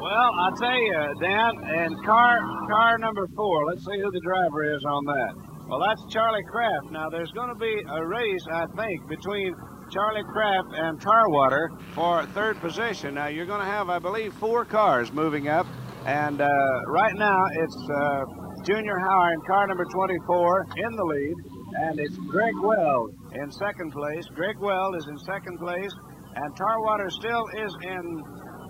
[0.00, 2.38] Well, I'll tell you, Dan, and car
[2.68, 3.66] car number four.
[3.66, 5.51] Let's see who the driver is on that.
[5.72, 6.90] Well, that's Charlie Kraft.
[6.90, 9.54] Now, there's going to be a race, I think, between
[9.90, 13.14] Charlie Kraft and Tarwater for third position.
[13.14, 15.66] Now, you're going to have, I believe, four cars moving up.
[16.04, 16.46] And uh,
[16.88, 18.24] right now, it's uh,
[18.64, 21.34] Junior Howard in car number 24 in the lead.
[21.80, 24.26] And it's Greg Weld in second place.
[24.34, 25.94] Greg Weld is in second place.
[26.36, 28.22] And Tarwater still is in,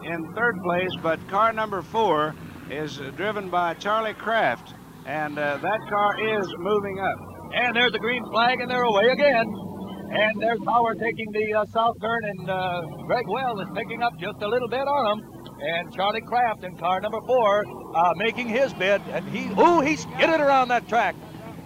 [0.04, 2.36] in third place, but car number four
[2.70, 4.74] is driven by Charlie Kraft
[5.06, 7.18] and uh, that car is moving up.
[7.54, 9.46] And there's the green flag, and they're away again.
[10.12, 14.12] And there's Howard taking the uh, south turn, and uh, Greg Weld is picking up
[14.20, 15.24] just a little bit on him.
[15.60, 19.00] And Charlie Kraft in car number four uh, making his bid.
[19.10, 21.14] And he, oh, he skidded around that track.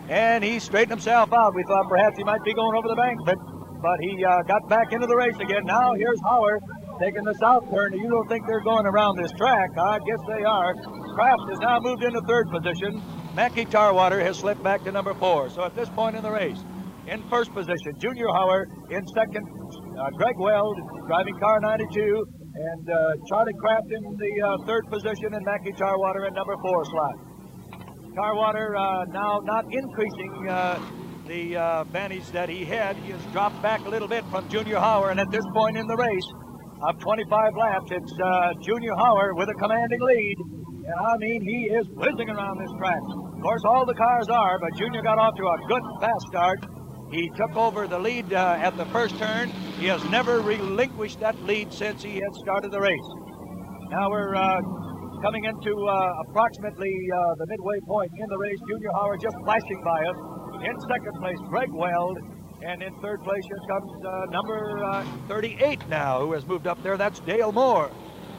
[0.09, 1.55] And he straightened himself out.
[1.55, 3.37] We thought perhaps he might be going over the bank, but,
[3.83, 5.65] but he uh, got back into the race again.
[5.65, 6.63] Now here's Howard
[7.01, 7.93] taking the south turn.
[7.93, 9.71] You don't think they're going around this track?
[9.77, 10.75] I guess they are.
[11.15, 13.03] Kraft has now moved into third position.
[13.37, 15.51] Mackie Tarwater has slipped back to number four.
[15.51, 16.57] So at this point in the race,
[17.07, 19.45] in first position, Junior Howard in second,
[20.01, 22.25] uh, Greg Weld driving car 92,
[22.55, 26.83] and uh, Charlie Kraft in the uh, third position, and Mackie Tarwater in number four
[26.87, 27.15] slot.
[28.15, 30.81] Tarwater uh, now not increasing uh,
[31.27, 32.97] the uh, advantage that he had.
[32.97, 35.87] He has dropped back a little bit from Junior Howard, and at this point in
[35.87, 36.33] the race,
[36.89, 40.37] of 25 laps, it's Junior Howard with a commanding lead.
[40.87, 44.75] And I mean, he is whizzing around this track course, all the cars are, but
[44.77, 46.67] Junior got off to a good fast start.
[47.13, 49.51] He took over the lead uh, at the first turn.
[49.79, 53.09] He has never relinquished that lead since he had started the race.
[53.91, 54.61] Now we're uh,
[55.23, 58.59] coming into uh, approximately uh, the midway point in the race.
[58.69, 60.17] Junior Howard just flashing by us.
[60.67, 62.19] In second place, Greg Weld.
[62.63, 66.83] And in third place, here comes uh, number uh, 38 now, who has moved up
[66.83, 66.97] there.
[66.97, 67.93] That's Dale Moore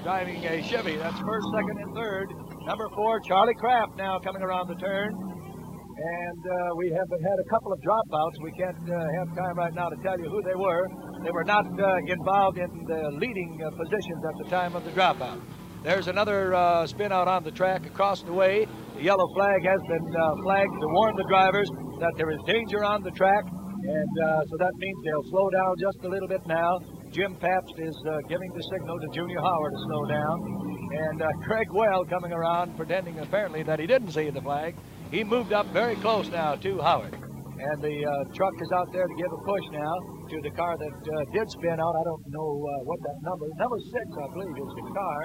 [0.04, 0.98] driving a Chevy.
[0.98, 2.47] That's first, second, and third.
[2.68, 5.08] Number four, Charlie Kraft now coming around the turn.
[5.08, 8.44] And uh, we have had a couple of dropouts.
[8.44, 10.84] We can't uh, have time right now to tell you who they were.
[11.24, 14.92] They were not uh, involved in the leading uh, positions at the time of the
[14.92, 15.40] dropout.
[15.82, 18.68] There's another uh, spin out on the track across the way.
[18.98, 21.70] The yellow flag has been uh, flagged to warn the drivers
[22.02, 23.46] that there is danger on the track.
[23.48, 24.10] And
[24.50, 26.80] so that means they'll slow down just a little bit now.
[27.12, 27.96] Jim Pabst is
[28.28, 30.67] giving the signal to Junior Howard to slow down.
[30.92, 34.76] And Craig Well coming around pretending apparently that he didn't see the flag.
[35.12, 37.14] He moved up very close now to Howard.
[37.14, 39.94] And the uh, truck is out there to give a push now
[40.30, 41.94] to the car that uh, did spin out.
[41.98, 43.56] I don't know uh, what that number, is.
[43.58, 45.20] number six, I believe, is the car.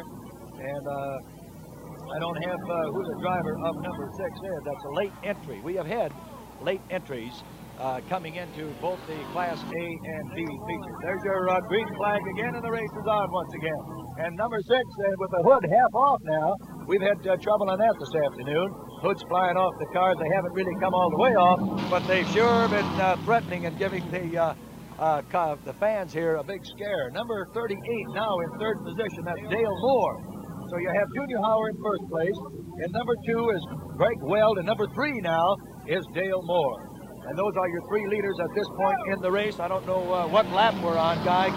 [0.64, 1.16] And uh,
[2.08, 4.60] I don't have uh, who the driver of number six is.
[4.64, 5.60] That's a late entry.
[5.60, 6.12] We have had
[6.62, 7.42] late entries
[7.78, 10.96] uh, coming into both the Class A and B features.
[11.04, 14.01] There's your green flag again, and the race is on once again.
[14.18, 14.84] And number six,
[15.18, 16.56] with the hood half off now,
[16.86, 18.68] we've had trouble on that this afternoon
[19.02, 20.16] hoods flying off the cars.
[20.22, 21.58] They haven't really come all the way off,
[21.90, 24.54] but they've sure been uh, threatening and giving the uh,
[24.98, 27.10] uh, the fans here a big scare.
[27.10, 27.74] Number 38
[28.14, 29.24] now in third position.
[29.24, 30.22] That's Dale Moore.
[30.70, 32.38] So you have Junior Howard in first place,
[32.84, 33.62] and number two is
[33.96, 35.56] Greg Weld, and number three now
[35.88, 36.88] is Dale Moore.
[37.26, 39.58] And those are your three leaders at this point in the race.
[39.58, 41.48] I don't know uh, what lap we're on, Guy.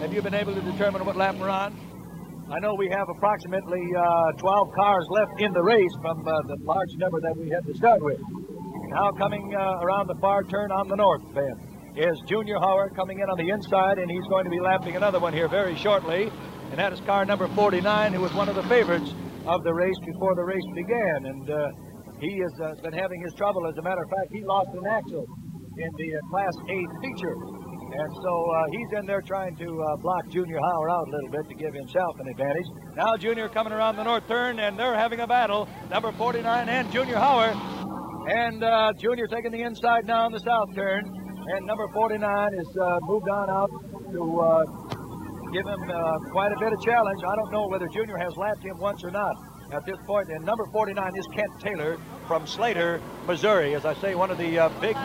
[0.00, 1.74] Have you been able to determine what lap we're on?
[2.50, 6.56] I know we have approximately uh, 12 cars left in the race from uh, the
[6.62, 8.20] large number that we had to start with.
[8.90, 11.56] Now coming uh, around the far turn on the north bend
[11.96, 15.20] is Junior Howard coming in on the inside, and he's going to be lapping another
[15.20, 16.30] one here very shortly.
[16.70, 19.14] And that is car number 49, who was one of the favorites
[19.46, 21.24] of the race before the race began.
[21.24, 21.68] And uh,
[22.20, 23.66] he has uh, been having his trouble.
[23.66, 25.24] As a matter of fact, he lost an axle
[25.78, 27.63] in the uh, Class A feature.
[27.96, 31.30] And so uh, he's in there trying to uh, block Junior Howard out a little
[31.30, 32.66] bit to give himself an advantage.
[32.96, 35.68] Now Junior coming around the north turn, and they're having a battle.
[35.90, 37.56] Number 49 and Junior Howard.
[38.28, 41.04] And uh, Junior taking the inside now on the south turn.
[41.54, 43.70] And number 49 is uh, moved on out
[44.10, 44.64] to uh,
[45.52, 47.20] give him uh, quite a bit of challenge.
[47.22, 49.36] I don't know whether Junior has lapped him once or not
[49.70, 50.30] at this point.
[50.30, 53.76] And number 49 is Kent Taylor from Slater, Missouri.
[53.76, 54.96] As I say, one of the big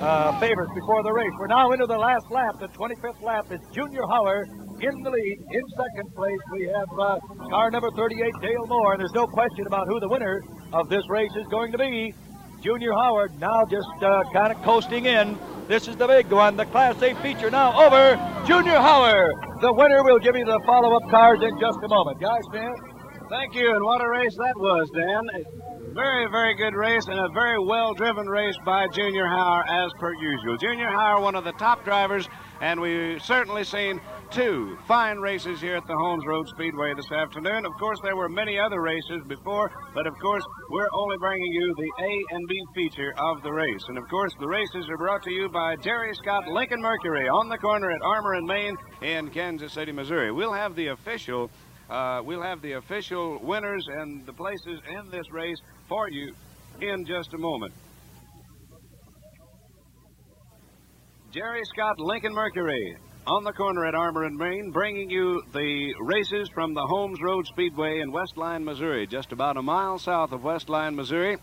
[0.00, 1.32] uh, favorites before the race.
[1.38, 3.46] We're now into the last lap, the 25th lap.
[3.50, 4.48] It's Junior Howard
[4.80, 5.38] in the lead.
[5.50, 7.18] In second place, we have uh,
[7.50, 8.92] car number 38, Dale Moore.
[8.92, 10.40] And there's no question about who the winner
[10.72, 12.14] of this race is going to be.
[12.62, 15.38] Junior Howard now just uh, kind of coasting in.
[15.68, 19.34] This is the big one, the Class A feature now over Junior Howard.
[19.60, 22.20] The winner We'll give you the follow-up cars in just a moment.
[22.20, 22.72] Guys, Smith.
[23.28, 25.67] Thank you, and what a race that was, Dan.
[25.98, 30.56] Very, very good race and a very well-driven race by Junior Howard as per usual.
[30.56, 32.28] Junior Howard, one of the top drivers,
[32.60, 37.66] and we've certainly seen two fine races here at the Holmes Road Speedway this afternoon.
[37.66, 41.74] Of course, there were many other races before, but of course, we're only bringing you
[41.76, 43.82] the A and B feature of the race.
[43.88, 47.48] And of course, the races are brought to you by Jerry Scott Lincoln Mercury on
[47.48, 50.30] the corner at Armour and Main in Kansas City, Missouri.
[50.30, 51.50] We'll have the official
[51.88, 55.58] uh, we'll have the official winners and the places in this race
[55.88, 56.34] for you
[56.80, 57.72] in just a moment.
[61.30, 66.48] Jerry Scott Lincoln Mercury on the corner at Armour and Main, bringing you the races
[66.54, 70.42] from the Holmes Road Speedway in West Westline, Missouri, just about a mile south of
[70.42, 71.36] West Westline, Missouri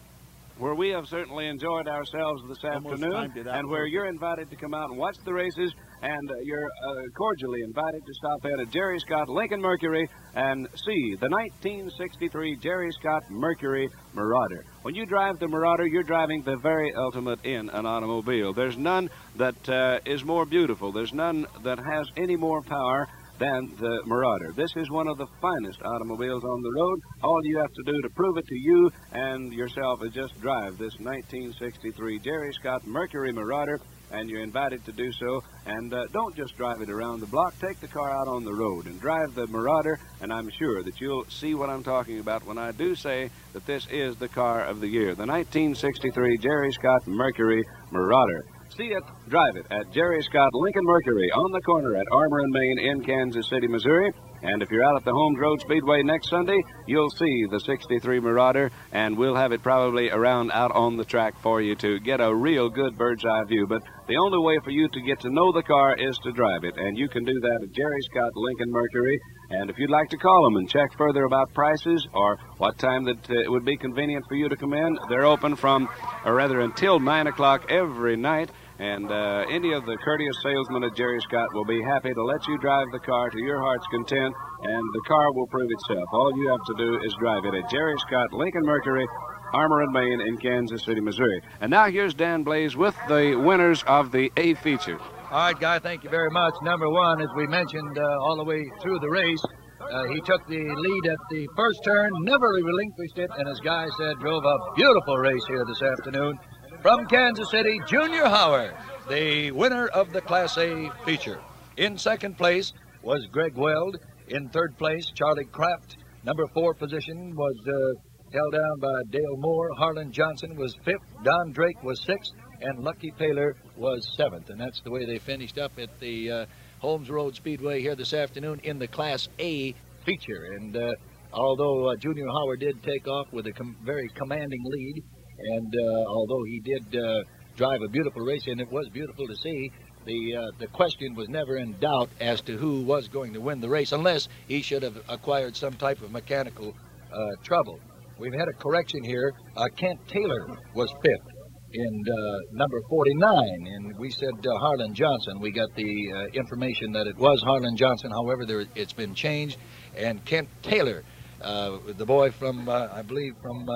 [0.57, 4.73] where we have certainly enjoyed ourselves this Almost afternoon, and where you're invited to come
[4.73, 5.73] out and watch the races,
[6.05, 10.67] and uh, you're uh, cordially invited to stop in at Jerry Scott Lincoln Mercury and
[10.75, 14.63] see the 1963 Jerry Scott Mercury Marauder.
[14.83, 18.53] When you drive the Marauder, you're driving the very ultimate in an automobile.
[18.53, 20.91] There's none that uh, is more beautiful.
[20.91, 23.07] There's none that has any more power
[23.39, 24.53] than the Marauder.
[24.55, 26.99] This is one of the finest automobiles on the road.
[27.23, 30.77] All you have to do to prove it to you and yourself is just drive
[30.77, 33.81] this 1963 Jerry Scott Mercury Marauder
[34.15, 35.43] and you're invited to do so.
[35.65, 37.53] And uh, don't just drive it around the block.
[37.59, 40.99] Take the car out on the road and drive the Marauder, and I'm sure that
[41.01, 44.65] you'll see what I'm talking about when I do say that this is the car
[44.65, 48.45] of the year, the 1963 Jerry Scott Mercury Marauder.
[48.77, 52.51] See it, drive it at Jerry Scott Lincoln Mercury on the corner at Armour and
[52.51, 54.11] Main in Kansas City, Missouri.
[54.43, 58.19] And if you're out at the Holmes Road Speedway next Sunday, you'll see the 63
[58.19, 62.21] Marauder, and we'll have it probably around out on the track for you to get
[62.21, 63.65] a real good bird's eye view.
[63.65, 66.63] But the only way for you to get to know the car is to drive
[66.63, 69.19] it, and you can do that at Jerry Scott Lincoln Mercury.
[69.49, 73.05] And if you'd like to call them and check further about prices or what time
[73.05, 75.89] that uh, it would be convenient for you to come in, they're open from,
[76.23, 78.51] or rather until 9 o'clock every night.
[78.79, 82.45] And uh, any of the courteous salesmen at Jerry Scott will be happy to let
[82.47, 86.05] you drive the car to your heart's content, and the car will prove itself.
[86.11, 89.07] All you have to do is drive it at Jerry Scott Lincoln Mercury,
[89.53, 91.41] Armour and Main in Kansas City, Missouri.
[91.61, 94.99] And now here's Dan Blaze with the winners of the A feature.
[95.31, 96.53] All right, Guy, thank you very much.
[96.61, 99.41] Number one, as we mentioned uh, all the way through the race,
[99.79, 103.87] uh, he took the lead at the first turn, never relinquished it, and as Guy
[103.97, 106.37] said, drove a beautiful race here this afternoon.
[106.85, 108.75] From Kansas City, Junior Howard,
[109.09, 111.39] the winner of the Class A feature.
[111.77, 113.97] In second place was Greg Weld.
[114.27, 115.97] In third place, Charlie Kraft.
[116.23, 119.69] Number four position was uh, held down by Dale Moore.
[119.79, 121.01] Harlan Johnson was fifth.
[121.23, 122.33] Don Drake was sixth.
[122.61, 124.51] And Lucky Paler was seventh.
[124.51, 126.45] And that's the way they finished up at the uh,
[126.77, 129.73] Holmes Road Speedway here this afternoon in the Class A
[130.05, 130.49] feature.
[130.59, 130.91] And uh,
[131.33, 135.03] although uh, Junior Howard did take off with a com- very commanding lead,
[135.37, 137.23] and uh, although he did uh,
[137.55, 139.71] drive a beautiful race, and it was beautiful to see,
[140.05, 143.59] the uh, the question was never in doubt as to who was going to win
[143.59, 146.75] the race, unless he should have acquired some type of mechanical
[147.11, 147.79] uh, trouble.
[148.17, 149.33] We've had a correction here.
[149.57, 151.27] Uh, Kent Taylor was fifth
[151.73, 155.41] in uh, number 49, and we said Harlan Johnson.
[155.41, 158.11] We got the information that it was Harlan Johnson.
[158.11, 159.57] However, there, it's been changed,
[159.97, 161.03] and Kent Taylor,
[161.41, 163.67] the boy from, I believe, from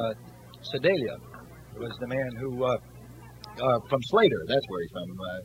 [0.61, 1.17] Sedalia,
[1.79, 2.77] was the man who, uh,
[3.63, 5.09] uh, from Slater, that's where he's from.
[5.19, 5.39] Uh,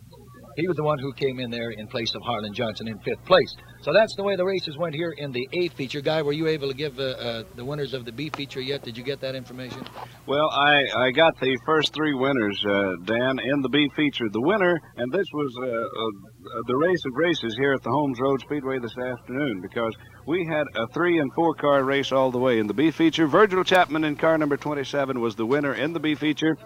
[0.56, 3.24] he was the one who came in there in place of Harlan Johnson in fifth
[3.24, 3.54] place.
[3.84, 6.00] So that's the way the races went here in the A feature.
[6.00, 8.82] Guy, were you able to give uh, uh, the winners of the B feature yet?
[8.82, 9.84] Did you get that information?
[10.26, 14.24] Well, I, I got the first three winners, uh, Dan, in the B feature.
[14.32, 18.18] The winner, and this was uh, uh, the race of races here at the Holmes
[18.18, 19.94] Road Speedway this afternoon because
[20.26, 23.26] we had a three and four car race all the way in the B feature.
[23.26, 26.56] Virgil Chapman in car number 27 was the winner in the B feature.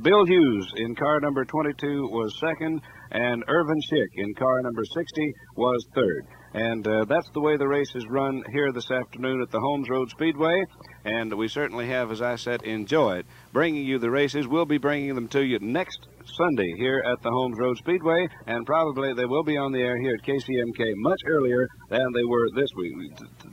[0.00, 2.80] Bill Hughes in car number 22 was second,
[3.10, 6.24] and Irvin Schick in car number 60 was third.
[6.54, 9.88] And uh, that's the way the race is run here this afternoon at the Holmes
[9.88, 10.64] Road Speedway.
[11.04, 14.46] And we certainly have, as I said, enjoyed bringing you the races.
[14.46, 18.66] We'll be bringing them to you next Sunday here at the Holmes Road Speedway, and
[18.66, 22.48] probably they will be on the air here at KCMK much earlier than they were
[22.54, 22.92] this week,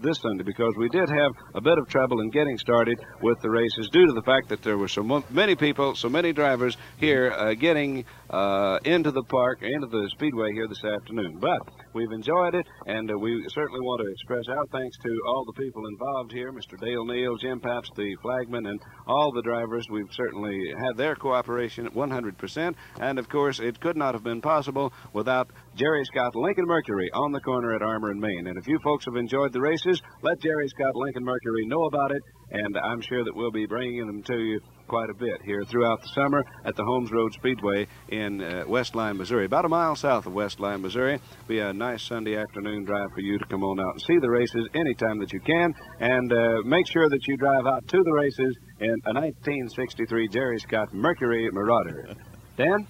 [0.01, 3.49] this Sunday, because we did have a bit of trouble in getting started with the
[3.49, 7.32] races due to the fact that there were so many people, so many drivers here
[7.32, 11.38] uh, getting uh, into the park, into the speedway here this afternoon.
[11.39, 11.59] But
[11.93, 15.61] we've enjoyed it, and uh, we certainly want to express our thanks to all the
[15.61, 16.80] people involved here, Mr.
[16.80, 19.86] Dale Neal, Jim Pabst, the flagman, and all the drivers.
[19.89, 22.62] We've certainly had their cooperation at 100%,
[22.99, 27.32] and of course, it could not have been possible without Jerry Scott Lincoln Mercury on
[27.32, 28.47] the corner at Armour and Main.
[28.47, 32.11] And if you folks have enjoyed the races, let Jerry Scott Lincoln Mercury know about
[32.11, 35.64] it, and I'm sure that we'll be bringing them to you quite a bit here
[35.66, 39.95] throughout the summer at the Holmes Road Speedway in uh, Westline, Missouri, about a mile
[39.95, 41.20] south of West Westline, Missouri.
[41.47, 44.30] Be a nice Sunday afternoon drive for you to come on out and see the
[44.30, 48.11] races anytime that you can, and uh, make sure that you drive out to the
[48.11, 52.16] races in a 1963 Jerry Scott Mercury Marauder.
[52.58, 52.88] Dan?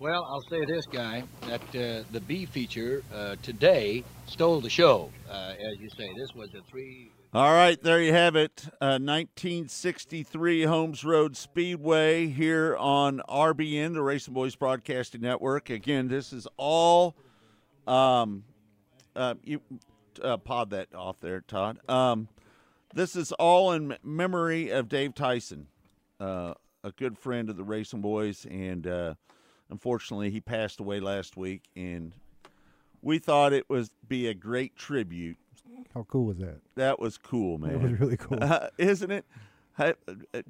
[0.00, 5.10] Well, I'll say this, guy, that uh, the B feature uh, today stole the show.
[5.28, 7.10] Uh, as you say, this was a three.
[7.34, 8.64] All right, there you have it.
[8.80, 15.68] Uh, 1963 Holmes Road Speedway here on RBN, the Racing Boys Broadcasting Network.
[15.68, 17.16] Again, this is all.
[17.86, 18.44] Um,
[19.16, 19.60] uh, you
[20.22, 21.78] uh, pod that off there, Todd.
[21.88, 22.28] Um,
[22.94, 25.66] this is all in memory of Dave Tyson,
[26.20, 26.54] uh,
[26.88, 29.14] a good friend of the Racing Boys, and uh,
[29.70, 31.62] unfortunately, he passed away last week.
[31.76, 32.14] And
[33.02, 35.36] we thought it was be a great tribute
[35.94, 36.60] How cool was that?
[36.76, 37.72] that was cool, man.
[37.72, 38.38] It was really cool.
[38.42, 39.24] Uh, isn't it?
[39.76, 39.94] Hey,
[40.34, 40.42] uh,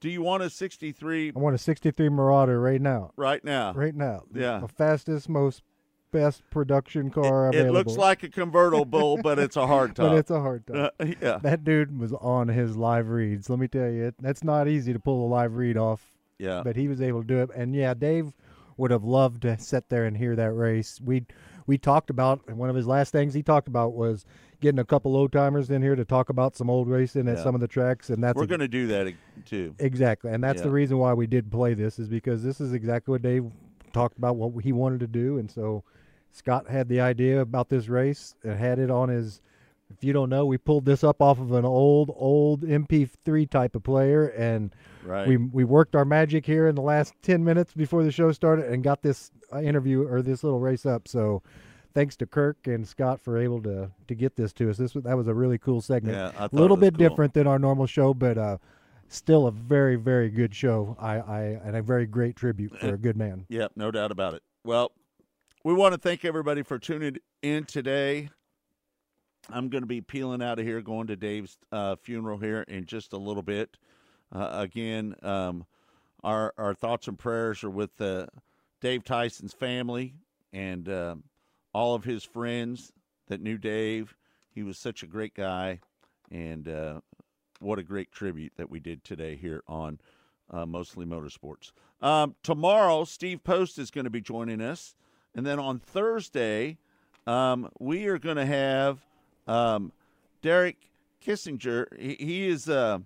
[0.00, 3.12] Do you want a 63 I want a 63 Marauder right now.
[3.16, 3.72] right now?
[3.74, 4.22] Right now.
[4.34, 4.60] Yeah.
[4.60, 5.62] The fastest, most
[6.12, 7.72] best production car It available.
[7.74, 10.10] looks like a convertible, but it's a hard top.
[10.10, 10.94] But it's a hard top.
[11.00, 11.38] Uh, yeah.
[11.42, 13.50] That dude was on his live reads.
[13.50, 16.06] Let me tell you, that's not easy to pull a live read off.
[16.38, 16.62] Yeah.
[16.64, 17.50] But he was able to do it.
[17.56, 18.32] And yeah, Dave
[18.76, 21.00] would have loved to sit there and hear that race.
[21.02, 21.24] We
[21.66, 24.24] we talked about and one of his last things he talked about was
[24.60, 27.42] getting a couple old timers in here to talk about some old racing at Yeah.
[27.42, 29.12] some of the tracks, and that's We're going to do that
[29.44, 29.74] too.
[29.78, 33.12] Exactly, and that's the reason why we did play this is because this is exactly
[33.12, 33.50] what Dave
[33.92, 35.84] talked about what he wanted to do, and so
[36.32, 39.40] Scott had the idea about this race and had it on his.
[39.94, 43.76] If you don't know, we pulled this up off of an old, old MP3 type
[43.76, 44.74] of player, and
[45.04, 45.28] Right.
[45.28, 48.66] we we worked our magic here in the last ten minutes before the show started,
[48.72, 51.08] and got this uh, interview or this little race up.
[51.08, 51.42] So,
[51.92, 54.78] thanks to Kirk and Scott for able to to get this to us.
[54.78, 56.16] This that was a really cool segment.
[56.16, 57.08] Yeah, a little bit cool.
[57.08, 58.56] different than our normal show, but uh,
[59.08, 60.96] still a very very good show.
[60.98, 63.44] I, I and a very great tribute for a good man.
[63.50, 64.42] Yep, no doubt about it.
[64.64, 64.92] Well,
[65.64, 68.28] we want to thank everybody for tuning in today.
[69.48, 72.86] I'm going to be peeling out of here, going to Dave's uh, funeral here in
[72.86, 73.76] just a little bit.
[74.34, 75.66] Uh, again, um,
[76.24, 78.26] our our thoughts and prayers are with uh,
[78.80, 80.14] Dave Tyson's family
[80.52, 81.24] and um,
[81.74, 82.92] all of his friends
[83.28, 84.16] that knew Dave.
[84.54, 85.80] He was such a great guy,
[86.30, 87.00] and uh,
[87.60, 89.98] what a great tribute that we did today here on
[90.50, 91.72] uh, Mostly Motorsports.
[92.00, 94.94] Um, tomorrow, Steve Post is going to be joining us,
[95.34, 96.78] and then on Thursday,
[97.26, 99.04] um, we are going to have
[99.46, 99.92] um,
[100.42, 100.90] Derek
[101.24, 101.86] Kissinger.
[101.98, 102.98] He, he is uh,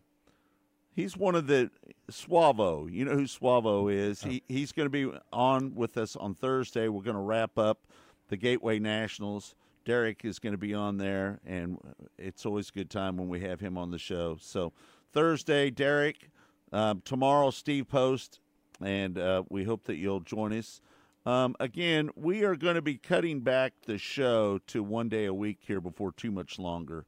[0.94, 1.70] he's one of the
[2.10, 2.90] Suavo.
[2.90, 4.22] You know who Suavo is.
[4.22, 6.88] He he's going to be on with us on Thursday.
[6.88, 7.86] We're going to wrap up
[8.28, 9.54] the Gateway Nationals.
[9.84, 11.78] Derek is going to be on there, and
[12.18, 14.36] it's always a good time when we have him on the show.
[14.40, 14.72] So
[15.12, 16.30] Thursday, Derek.
[16.72, 18.40] Um, tomorrow, Steve Post,
[18.82, 20.80] and uh, we hope that you'll join us.
[21.26, 25.34] Um, again, we are going to be cutting back the show to one day a
[25.34, 27.04] week here before too much longer.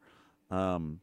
[0.51, 1.01] Um,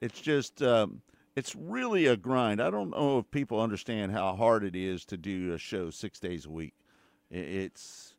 [0.00, 1.02] it's just, um,
[1.34, 2.62] it's really a grind.
[2.62, 6.20] I don't know if people understand how hard it is to do a show six
[6.20, 6.74] days a week.
[7.32, 8.14] It's,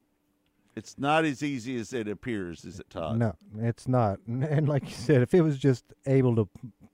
[0.76, 3.18] it's not as easy as it appears, is it, Todd?
[3.18, 4.20] No, it's not.
[4.28, 6.50] And, and like you said, if it was just able to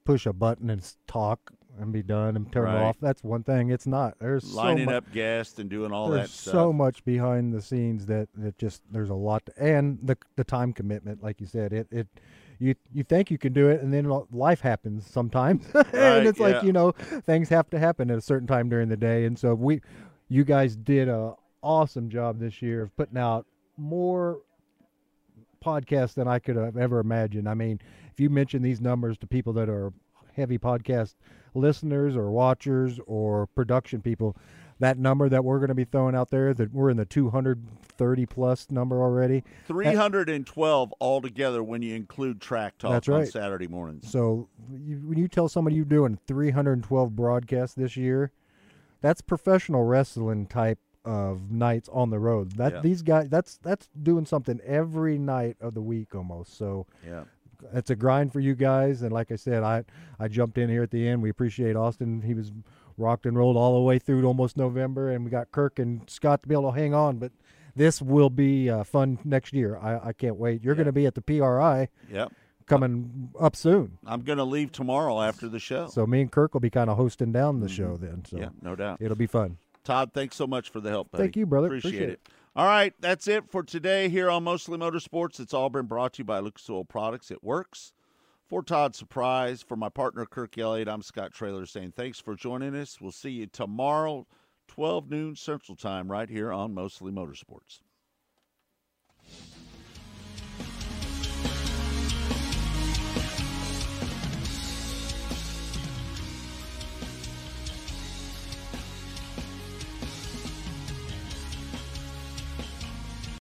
[0.05, 2.81] push a button and talk and be done and turn Right.
[2.83, 3.69] off, that's one thing.
[3.69, 4.15] It's not.
[4.19, 6.51] There's Lining so mu- up guests and doing all there's that stuff.
[6.53, 10.43] so much behind the scenes that that just there's a lot to, and the the
[10.43, 12.07] time commitment like you said it it
[12.59, 16.39] you you think you can do it and then life happens sometimes Right, and it's
[16.39, 16.47] yeah.
[16.47, 19.37] like you know things have to happen at a certain time during the day and
[19.37, 19.81] so we
[20.29, 23.45] you guys did a awesome job this year of putting out
[23.77, 24.39] more
[25.63, 27.47] podcasts than I could have ever imagined.
[27.49, 27.79] I mean,
[28.11, 29.91] if you mention these numbers to people that are
[30.35, 31.15] heavy podcast
[31.57, 34.35] listeners or watchers or production people,
[34.79, 38.25] that number that we're going to be throwing out there, that we're in the 230
[38.27, 39.39] plus number already.
[39.67, 43.27] that- 312 altogether when you include track talk That's on right.
[43.27, 44.09] Saturday mornings.
[44.11, 48.31] So you, when you tell somebody you're doing 312 broadcasts this year,
[49.01, 52.51] that's professional wrestling type of nights on the road.
[52.53, 52.81] That Yeah.
[52.81, 56.57] these guys, that's that's doing something every night of the week almost.
[56.57, 57.23] So Yeah.
[57.73, 59.01] It's a grind for you guys.
[59.01, 59.83] And like I said, I
[60.19, 61.21] I jumped in here at the end.
[61.21, 62.21] We appreciate Austin.
[62.21, 62.51] He was
[62.97, 66.01] rocked and rolled all the way through to almost November, and we got Kirk and
[66.09, 67.17] Scott to be able to hang on.
[67.17, 67.31] But
[67.75, 69.77] this will be uh, fun next year.
[69.77, 70.63] I, I can't wait.
[70.63, 71.89] You're going to be at the PRI.
[72.11, 72.31] Yep.
[72.65, 73.97] Coming up soon.
[74.05, 75.87] I'm going to leave tomorrow after the show.
[75.87, 78.25] So me and Kirk will be kind of hosting down the show then.
[78.25, 78.43] So Mm-hmm.
[78.43, 78.97] Yeah, no doubt.
[78.99, 79.57] it'll be fun.
[79.85, 81.23] Todd, thanks so much for the help, buddy.
[81.23, 81.67] Thank you, brother.
[81.67, 82.29] Appreciate, Appreciate it.
[82.57, 85.39] All right, that's it for today here on Mostly Motorsports.
[85.39, 87.29] It's all been brought to you by Lucas Oil Products.
[87.29, 87.93] It works.
[88.47, 92.75] For Todd Surprise, for my partner Kirk Elliott, I'm Scott Traylor saying thanks for joining
[92.75, 92.99] us.
[92.99, 94.25] We'll see you tomorrow,
[94.69, 97.81] 12 noon Central Time, right here on Mostly Motorsports.